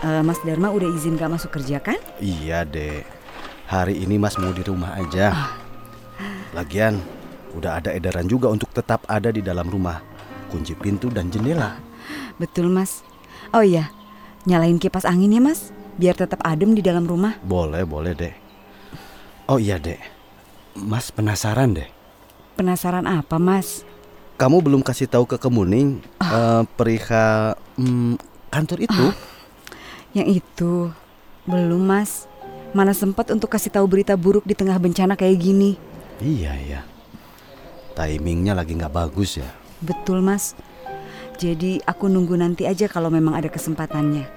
Eh, 0.01 0.23
Mas 0.25 0.41
Dharma 0.41 0.73
udah 0.73 0.89
izin 0.89 1.21
gak 1.21 1.37
masuk 1.37 1.53
kerja 1.53 1.77
kan? 1.77 2.01
Iya, 2.17 2.65
Dek. 2.65 3.05
Hari 3.69 3.93
ini 4.01 4.17
Mas 4.17 4.33
mau 4.41 4.49
di 4.49 4.65
rumah 4.65 4.97
aja. 4.97 5.53
Lagian, 6.57 6.97
udah 7.53 7.77
ada 7.77 7.93
edaran 7.93 8.25
juga 8.25 8.49
untuk 8.49 8.73
tetap 8.73 9.05
ada 9.05 9.29
di 9.29 9.45
dalam 9.45 9.69
rumah. 9.69 10.01
Kunci 10.49 10.73
pintu 10.73 11.13
dan 11.13 11.29
jendela. 11.29 11.77
Betul, 12.41 12.73
Mas. 12.73 13.05
Oh 13.53 13.61
iya, 13.61 13.93
nyalain 14.49 14.81
kipas 14.81 15.05
angin 15.05 15.37
ya, 15.37 15.41
Mas. 15.45 15.69
Biar 16.01 16.17
tetap 16.17 16.41
adem 16.41 16.73
di 16.73 16.81
dalam 16.81 17.05
rumah. 17.05 17.37
Boleh, 17.45 17.85
boleh, 17.85 18.17
Dek. 18.17 18.33
Oh 19.45 19.61
iya, 19.61 19.77
Dek. 19.77 20.01
Mas 20.73 21.13
penasaran 21.13 21.77
deh. 21.77 21.89
Penasaran 22.57 23.05
apa, 23.05 23.37
Mas? 23.37 23.85
Kamu 24.37 24.61
belum 24.61 24.85
kasih 24.85 25.09
tahu 25.09 25.25
ke 25.25 25.41
Kemuning 25.41 25.97
eh, 26.21 26.63
perihal 26.77 27.57
mm, 27.73 28.21
kantor 28.53 28.85
itu? 28.85 29.05
Yang 30.13 30.45
itu 30.45 30.73
belum, 31.49 31.81
Mas. 31.81 32.29
Mana 32.69 32.93
sempat 32.93 33.33
untuk 33.33 33.49
kasih 33.49 33.73
tahu 33.73 33.89
berita 33.89 34.13
buruk 34.13 34.45
di 34.45 34.53
tengah 34.53 34.77
bencana 34.77 35.17
kayak 35.17 35.41
gini. 35.41 35.73
Iya, 36.21 36.53
iya. 36.53 36.81
Timingnya 37.97 38.53
lagi 38.53 38.77
nggak 38.77 38.93
bagus 38.93 39.41
ya. 39.41 39.49
Betul, 39.81 40.21
Mas. 40.21 40.53
Jadi 41.41 41.81
aku 41.89 42.05
nunggu 42.05 42.37
nanti 42.37 42.69
aja 42.69 42.85
kalau 42.85 43.09
memang 43.09 43.33
ada 43.33 43.49
kesempatannya. 43.49 44.29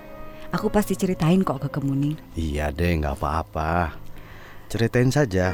Aku 0.56 0.72
pasti 0.72 0.96
ceritain 0.96 1.44
kok 1.44 1.60
ke 1.60 1.68
Kemuning. 1.68 2.16
Iya 2.40 2.72
deh, 2.72 2.96
nggak 3.04 3.20
apa-apa. 3.20 4.00
Ceritain 4.72 5.12
saja. 5.12 5.52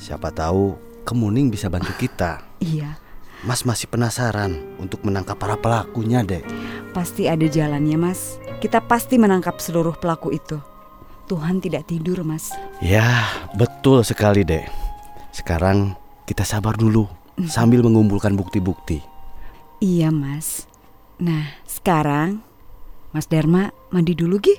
Siapa 0.00 0.32
tahu 0.32 0.80
Kemuning 1.04 1.52
bisa 1.52 1.68
bantu 1.68 1.92
kita. 2.00 2.40
Iya, 2.62 3.01
Mas 3.42 3.66
masih 3.66 3.90
penasaran 3.90 4.54
untuk 4.78 5.02
menangkap 5.02 5.34
para 5.34 5.58
pelakunya, 5.58 6.22
Dek. 6.22 6.46
pasti 6.94 7.26
ada 7.26 7.42
jalannya, 7.42 7.98
Mas. 7.98 8.38
Kita 8.62 8.78
pasti 8.78 9.18
menangkap 9.18 9.58
seluruh 9.58 9.98
pelaku 9.98 10.30
itu. 10.30 10.62
Tuhan 11.26 11.58
tidak 11.58 11.90
tidur, 11.90 12.22
Mas. 12.22 12.54
Ya, 12.78 13.26
betul 13.58 14.06
sekali, 14.06 14.46
Dek. 14.46 14.70
Sekarang 15.34 15.98
kita 16.22 16.46
sabar 16.46 16.78
dulu 16.78 17.10
sambil 17.50 17.82
mengumpulkan 17.82 18.38
bukti-bukti. 18.38 19.02
Iya, 19.82 20.14
Mas. 20.14 20.70
Nah, 21.18 21.58
sekarang 21.66 22.46
Mas 23.10 23.26
Dharma 23.26 23.74
mandi 23.90 24.14
dulu, 24.14 24.38
Gi. 24.38 24.54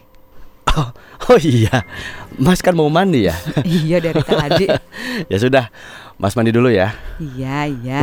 Oh 1.29 1.39
iya, 1.39 1.87
Mas 2.35 2.59
kan 2.59 2.75
mau 2.75 2.89
mandi 2.91 3.29
ya? 3.29 3.35
iya, 3.63 4.03
dari 4.03 4.19
tadi. 4.19 4.67
ya 5.31 5.37
sudah, 5.39 5.71
Mas 6.19 6.35
mandi 6.35 6.51
dulu 6.51 6.67
ya. 6.67 6.91
Iya, 7.21 7.69
iya. 7.69 8.01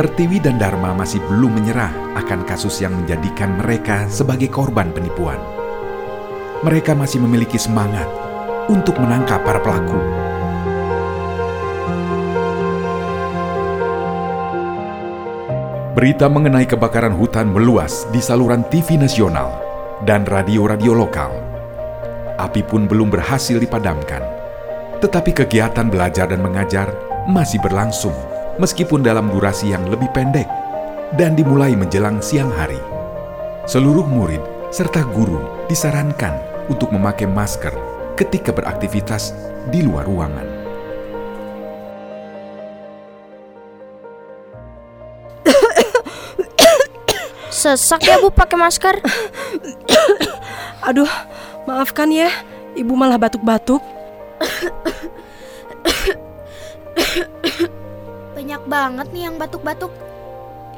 Pertiwi 0.00 0.40
dan 0.40 0.56
Dharma 0.56 0.96
masih 0.96 1.20
belum 1.28 1.60
menyerah 1.60 1.92
akan 2.16 2.48
kasus 2.48 2.80
yang 2.80 2.96
menjadikan 2.96 3.60
mereka 3.60 4.08
sebagai 4.08 4.48
korban 4.48 4.88
penipuan. 4.96 5.36
Mereka 6.64 6.96
masih 6.96 7.20
memiliki 7.20 7.60
semangat 7.60 8.08
untuk 8.72 8.96
menangkap 8.96 9.44
para 9.44 9.60
pelaku. 9.60 10.00
Berita 15.92 16.32
mengenai 16.32 16.64
kebakaran 16.64 17.12
hutan 17.12 17.52
meluas 17.52 18.08
di 18.08 18.24
saluran 18.24 18.64
TV 18.72 18.96
nasional 18.96 19.52
dan 20.08 20.24
radio-radio 20.24 20.96
lokal. 20.96 21.28
Api 22.40 22.64
pun 22.64 22.88
belum 22.88 23.12
berhasil 23.12 23.60
dipadamkan. 23.60 24.24
Tetapi 25.04 25.44
kegiatan 25.44 25.92
belajar 25.92 26.24
dan 26.24 26.40
mengajar 26.40 26.88
masih 27.28 27.60
berlangsung 27.60 28.29
meskipun 28.60 29.00
dalam 29.00 29.32
durasi 29.32 29.72
yang 29.72 29.88
lebih 29.88 30.12
pendek 30.12 30.46
dan 31.16 31.32
dimulai 31.32 31.72
menjelang 31.72 32.20
siang 32.20 32.52
hari. 32.52 32.78
Seluruh 33.64 34.04
murid 34.04 34.44
serta 34.68 35.02
guru 35.02 35.40
disarankan 35.66 36.36
untuk 36.68 36.92
memakai 36.92 37.26
masker 37.26 37.72
ketika 38.14 38.52
beraktivitas 38.52 39.32
di 39.72 39.80
luar 39.80 40.04
ruangan. 40.04 40.46
Sesak 47.50 48.08
ya 48.08 48.16
Bu 48.22 48.32
pakai 48.32 48.56
masker. 48.56 49.04
Aduh, 50.88 51.10
maafkan 51.68 52.08
ya. 52.08 52.32
Ibu 52.72 52.96
malah 52.96 53.20
batuk-batuk. 53.20 53.82
Banget 58.70 59.10
nih 59.10 59.26
yang 59.26 59.34
batuk-batuk. 59.34 59.90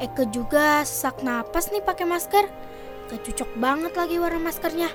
Eke 0.01 0.25
juga 0.33 0.81
sesak 0.81 1.21
napas 1.21 1.69
nih 1.69 1.85
pakai 1.85 2.09
masker. 2.09 2.49
Gak 3.13 3.21
cocok 3.21 3.53
banget 3.61 3.93
lagi 3.93 4.17
warna 4.17 4.41
maskernya. 4.49 4.89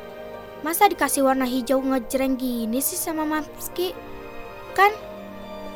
Masa 0.66 0.90
dikasih 0.90 1.22
warna 1.22 1.46
hijau 1.46 1.78
ngejreng 1.78 2.34
gini 2.34 2.82
sih 2.82 2.98
sama 2.98 3.22
Mamski? 3.22 3.94
Kan 4.74 4.90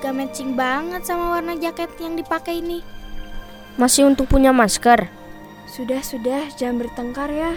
gak 0.02 0.10
matching 0.18 0.58
banget 0.58 1.06
sama 1.06 1.38
warna 1.38 1.54
jaket 1.54 1.94
yang 2.02 2.18
dipakai 2.18 2.58
ini. 2.58 2.82
Masih 3.78 4.10
untuk 4.10 4.26
punya 4.26 4.50
masker. 4.50 5.06
Sudah, 5.70 6.02
sudah, 6.02 6.50
jangan 6.58 6.82
bertengkar 6.82 7.30
ya. 7.30 7.54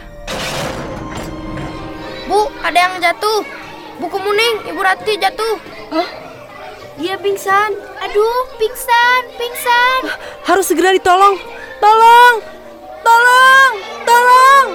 Bu, 2.30 2.54
ada 2.62 2.78
yang 2.78 3.02
jatuh. 3.02 3.42
Bu 3.98 4.14
Kemuning, 4.14 4.70
Ibu 4.70 4.82
Rati 4.86 5.18
jatuh. 5.18 5.58
Hah? 5.90 6.10
Dia 7.02 7.18
pingsan. 7.18 7.95
Aduh, 8.06 8.46
pingsan, 8.62 9.22
pingsan. 9.34 10.02
Harus 10.46 10.70
segera 10.70 10.94
ditolong. 10.94 11.42
Tolong! 11.82 12.36
Tolong! 13.02 13.74
Tolong! 14.06 14.68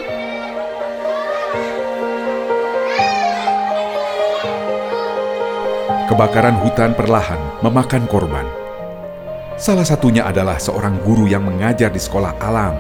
Kebakaran 6.11 6.59
hutan 6.59 6.91
perlahan 6.99 7.39
memakan 7.63 8.11
korban. 8.11 8.51
Salah 9.55 9.87
satunya 9.87 10.27
adalah 10.27 10.59
seorang 10.59 10.99
guru 11.07 11.31
yang 11.31 11.47
mengajar 11.47 11.95
di 11.95 12.03
sekolah 12.03 12.35
alam. 12.43 12.75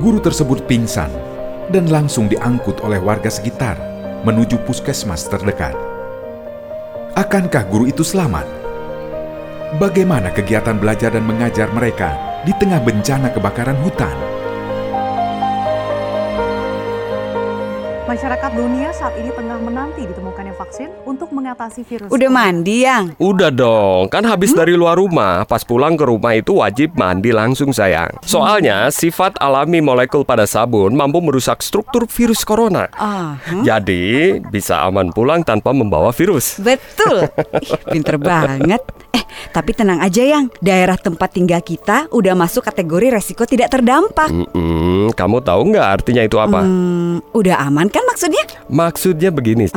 Guru 0.00 0.24
tersebut 0.24 0.64
pingsan 0.64 1.12
dan 1.68 1.84
langsung 1.92 2.32
diangkut 2.32 2.80
oleh 2.80 2.96
warga 2.96 3.28
sekitar 3.28 3.76
menuju 4.24 4.56
puskesmas 4.64 5.28
terdekat. 5.28 5.76
Akankah 7.12 7.68
guru 7.68 7.84
itu 7.92 8.00
selamat? 8.00 8.61
Bagaimana 9.72 10.28
kegiatan 10.28 10.76
belajar 10.76 11.16
dan 11.16 11.24
mengajar 11.24 11.72
mereka 11.72 12.12
di 12.44 12.52
tengah 12.52 12.84
bencana 12.84 13.32
kebakaran 13.32 13.80
hutan? 13.80 14.31
Masyarakat 18.12 18.52
dunia 18.52 18.92
saat 18.92 19.16
ini 19.16 19.32
tengah 19.32 19.56
menanti 19.56 20.04
ditemukannya 20.04 20.52
vaksin 20.52 20.92
untuk 21.08 21.32
mengatasi 21.32 21.80
virus. 21.80 22.12
Udah 22.12 22.28
mandi, 22.28 22.84
Yang? 22.84 23.16
Udah 23.16 23.48
dong, 23.48 24.12
kan 24.12 24.20
habis 24.28 24.52
dari 24.52 24.76
luar 24.76 25.00
rumah. 25.00 25.48
Pas 25.48 25.64
pulang 25.64 25.96
ke 25.96 26.04
rumah 26.04 26.36
itu 26.36 26.60
wajib 26.60 26.92
mandi 26.92 27.32
langsung 27.32 27.72
sayang. 27.72 28.12
Soalnya 28.20 28.92
sifat 28.92 29.40
alami 29.40 29.80
molekul 29.80 30.28
pada 30.28 30.44
sabun 30.44 30.92
mampu 30.92 31.24
merusak 31.24 31.64
struktur 31.64 32.04
virus 32.04 32.44
corona. 32.44 32.92
Ah, 33.00 33.40
hmm? 33.48 33.64
Jadi 33.64 34.36
bisa 34.44 34.84
aman 34.84 35.08
pulang 35.08 35.40
tanpa 35.40 35.72
membawa 35.72 36.12
virus. 36.12 36.60
Betul. 36.60 37.32
Ih, 37.64 37.96
pinter 37.96 38.20
banget. 38.20 38.84
Eh, 39.12 39.24
tapi 39.56 39.72
tenang 39.72 40.00
aja 40.00 40.20
yang 40.20 40.52
daerah 40.60 40.96
tempat 41.00 41.32
tinggal 41.32 41.60
kita 41.64 42.12
udah 42.12 42.32
masuk 42.36 42.64
kategori 42.64 43.12
resiko 43.12 43.48
tidak 43.48 43.72
terdampak. 43.72 44.28
Mm-mm, 44.28 45.12
kamu 45.16 45.40
tahu 45.44 45.72
nggak 45.72 45.88
artinya 46.00 46.22
itu 46.24 46.36
apa? 46.40 46.64
Hmm, 46.64 47.20
udah 47.36 47.56
aman 47.60 47.92
kan 47.92 48.01
maksudnya? 48.06 48.44
Maksudnya 48.66 49.30
begini, 49.30 49.68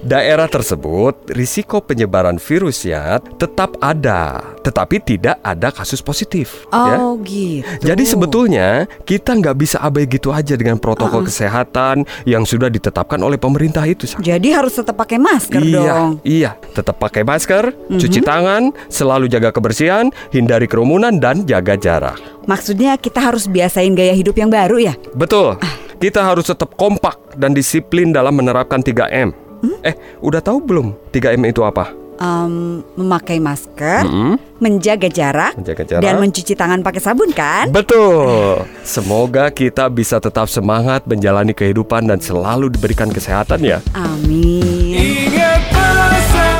daerah 0.00 0.46
tersebut 0.46 1.30
risiko 1.32 1.80
penyebaran 1.80 2.36
virusnya 2.36 3.18
tetap 3.36 3.76
ada, 3.80 4.42
tetapi 4.60 5.00
tidak 5.00 5.40
ada 5.40 5.68
kasus 5.70 6.00
positif. 6.00 6.66
ya. 6.70 6.96
Oh 6.98 7.16
gitu. 7.22 7.64
Jadi 7.80 8.04
sebetulnya 8.04 8.84
kita 9.02 9.34
nggak 9.34 9.56
bisa 9.56 9.80
abai 9.80 10.04
gitu 10.04 10.30
aja 10.30 10.54
dengan 10.54 10.76
protokol 10.76 11.24
kesehatan 11.24 12.04
yang 12.24 12.44
sudah 12.44 12.68
ditetapkan 12.68 13.18
oleh 13.18 13.36
pemerintah 13.36 13.84
itu. 13.84 14.04
Jadi 14.20 14.48
harus 14.52 14.74
tetap 14.74 14.98
pakai 14.98 15.16
masker 15.16 15.60
iya, 15.62 15.78
dong. 15.80 16.10
iya, 16.22 16.50
tetap 16.74 17.00
pakai 17.00 17.22
masker, 17.24 17.72
Mhm. 17.88 17.98
cuci 18.00 18.20
tangan, 18.20 18.62
selalu 18.88 19.26
jaga 19.28 19.50
kebersihan, 19.50 20.10
hindari 20.30 20.68
kerumunan 20.68 21.16
dan 21.16 21.44
jaga 21.44 21.74
jarak. 21.74 22.18
Maksudnya 22.44 23.00
kita 23.00 23.24
harus 23.24 23.48
biasain 23.48 23.96
gaya 23.96 24.12
hidup 24.12 24.36
yang 24.36 24.52
baru 24.52 24.76
ya? 24.76 24.94
Betul. 25.16 25.56
Kita 26.04 26.20
harus 26.20 26.44
tetap 26.44 26.76
kompak 26.76 27.32
dan 27.32 27.56
disiplin 27.56 28.12
dalam 28.12 28.36
menerapkan 28.36 28.76
3M. 28.76 29.32
Eh, 29.80 29.96
udah 30.20 30.44
tahu 30.44 30.60
belum 30.60 30.92
3M 31.08 31.40
itu 31.48 31.64
apa? 31.64 31.96
Em, 32.20 32.84
memakai 32.92 33.40
masker, 33.40 34.04
Mm-mm. 34.04 34.36
menjaga 34.60 35.08
jarak, 35.08 35.56
Menjaga 35.56 35.80
jarak. 35.88 36.04
dan 36.04 36.20
mencuci 36.20 36.52
tangan 36.52 36.84
pakai 36.84 37.00
sabun 37.00 37.32
kan? 37.32 37.72
Betul. 37.72 38.68
Semoga 38.84 39.48
kita 39.48 39.88
bisa 39.88 40.20
tetap 40.20 40.44
semangat 40.44 41.08
menjalani 41.08 41.56
kehidupan 41.56 42.04
dan 42.04 42.20
selalu 42.20 42.68
diberikan 42.68 43.08
kesehatan 43.08 43.64
ya. 43.64 43.80
Amin. 43.96 45.32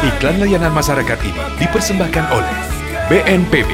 Iklan 0.09 0.41
layanan 0.41 0.73
masyarakat 0.73 1.21
ini 1.21 1.43
dipersembahkan 1.61 2.33
oleh 2.33 2.57
BNPB, 3.13 3.69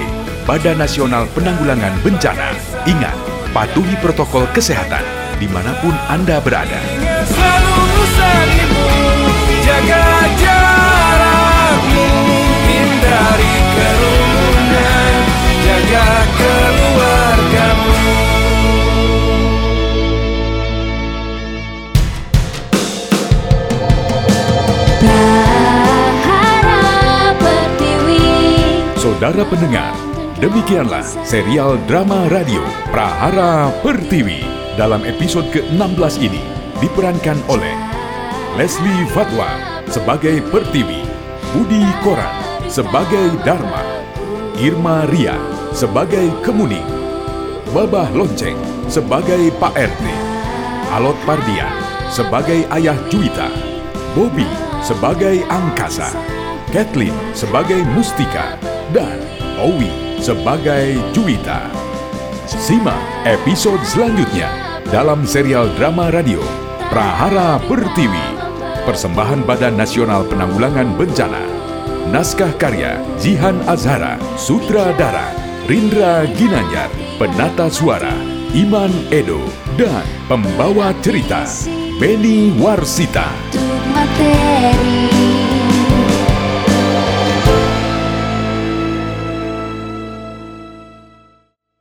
Badan 0.50 0.82
Nasional 0.82 1.30
Penanggulangan 1.30 1.94
Bencana. 2.02 2.58
Ingat, 2.90 3.14
patuhi 3.54 3.94
protokol 4.02 4.50
kesehatan 4.50 5.19
di 5.40 5.48
mana 5.48 5.72
pun 5.80 5.96
Anda 6.12 6.36
berada. 6.44 6.76
Selalu 7.24 7.72
usahaimu 8.04 8.84
Jaga 9.64 10.04
jarakmu 10.36 12.08
Hindari 12.68 13.54
kerumunan 13.72 15.14
Jaga 15.64 16.08
keluargamu 16.36 17.96
Saudara 29.00 29.44
pendengar, 29.48 29.96
demikianlah 30.36 31.04
serial 31.24 31.80
drama 31.88 32.28
radio 32.28 32.60
Prahara 32.92 33.72
Pertiwi. 33.80 34.59
Dalam 34.80 35.04
episode 35.04 35.44
ke-16 35.52 36.24
ini 36.24 36.40
diperankan 36.80 37.36
oleh 37.52 37.76
Leslie 38.56 39.04
Fatwa 39.12 39.60
sebagai 39.84 40.40
Pertiwi, 40.48 41.04
Budi 41.52 41.84
Koran 42.00 42.64
sebagai 42.64 43.36
Dharma, 43.44 43.84
Irma 44.56 45.04
Ria 45.12 45.36
sebagai 45.76 46.32
Kemuning, 46.40 46.88
Babah 47.76 48.08
Lonceng 48.16 48.56
sebagai 48.88 49.52
Pak 49.60 49.76
RT, 49.76 50.04
Alot 50.96 51.20
Pardian 51.28 51.76
sebagai 52.08 52.64
Ayah 52.72 52.96
Juwita, 53.12 53.52
Bobby 54.16 54.48
sebagai 54.80 55.44
Angkasa, 55.52 56.08
Kathleen 56.72 57.12
sebagai 57.36 57.84
Mustika, 57.92 58.56
dan 58.96 59.20
Owi 59.60 59.92
sebagai 60.24 60.96
Juwita. 61.12 61.68
Simak 62.48 63.28
episode 63.28 63.84
selanjutnya 63.84 64.69
dalam 64.88 65.28
serial 65.28 65.68
drama 65.76 66.08
radio 66.08 66.40
Prahara 66.88 67.60
Pertiwi. 67.68 68.40
Persembahan 68.88 69.44
Badan 69.44 69.76
Nasional 69.76 70.24
Penanggulangan 70.24 70.96
Bencana. 70.96 71.44
Naskah 72.08 72.56
karya 72.56 72.96
Jihan 73.20 73.60
Azhara, 73.68 74.16
Sutradara 74.40 75.30
Rindra 75.68 76.24
Ginanjar, 76.34 76.88
Penata 77.20 77.68
Suara 77.68 78.16
Iman 78.50 78.90
Edo, 79.14 79.38
dan 79.78 80.02
pembawa 80.26 80.90
cerita 80.98 81.46
Beni 82.02 82.50
Warsita. 82.58 83.30
materi 83.94 84.99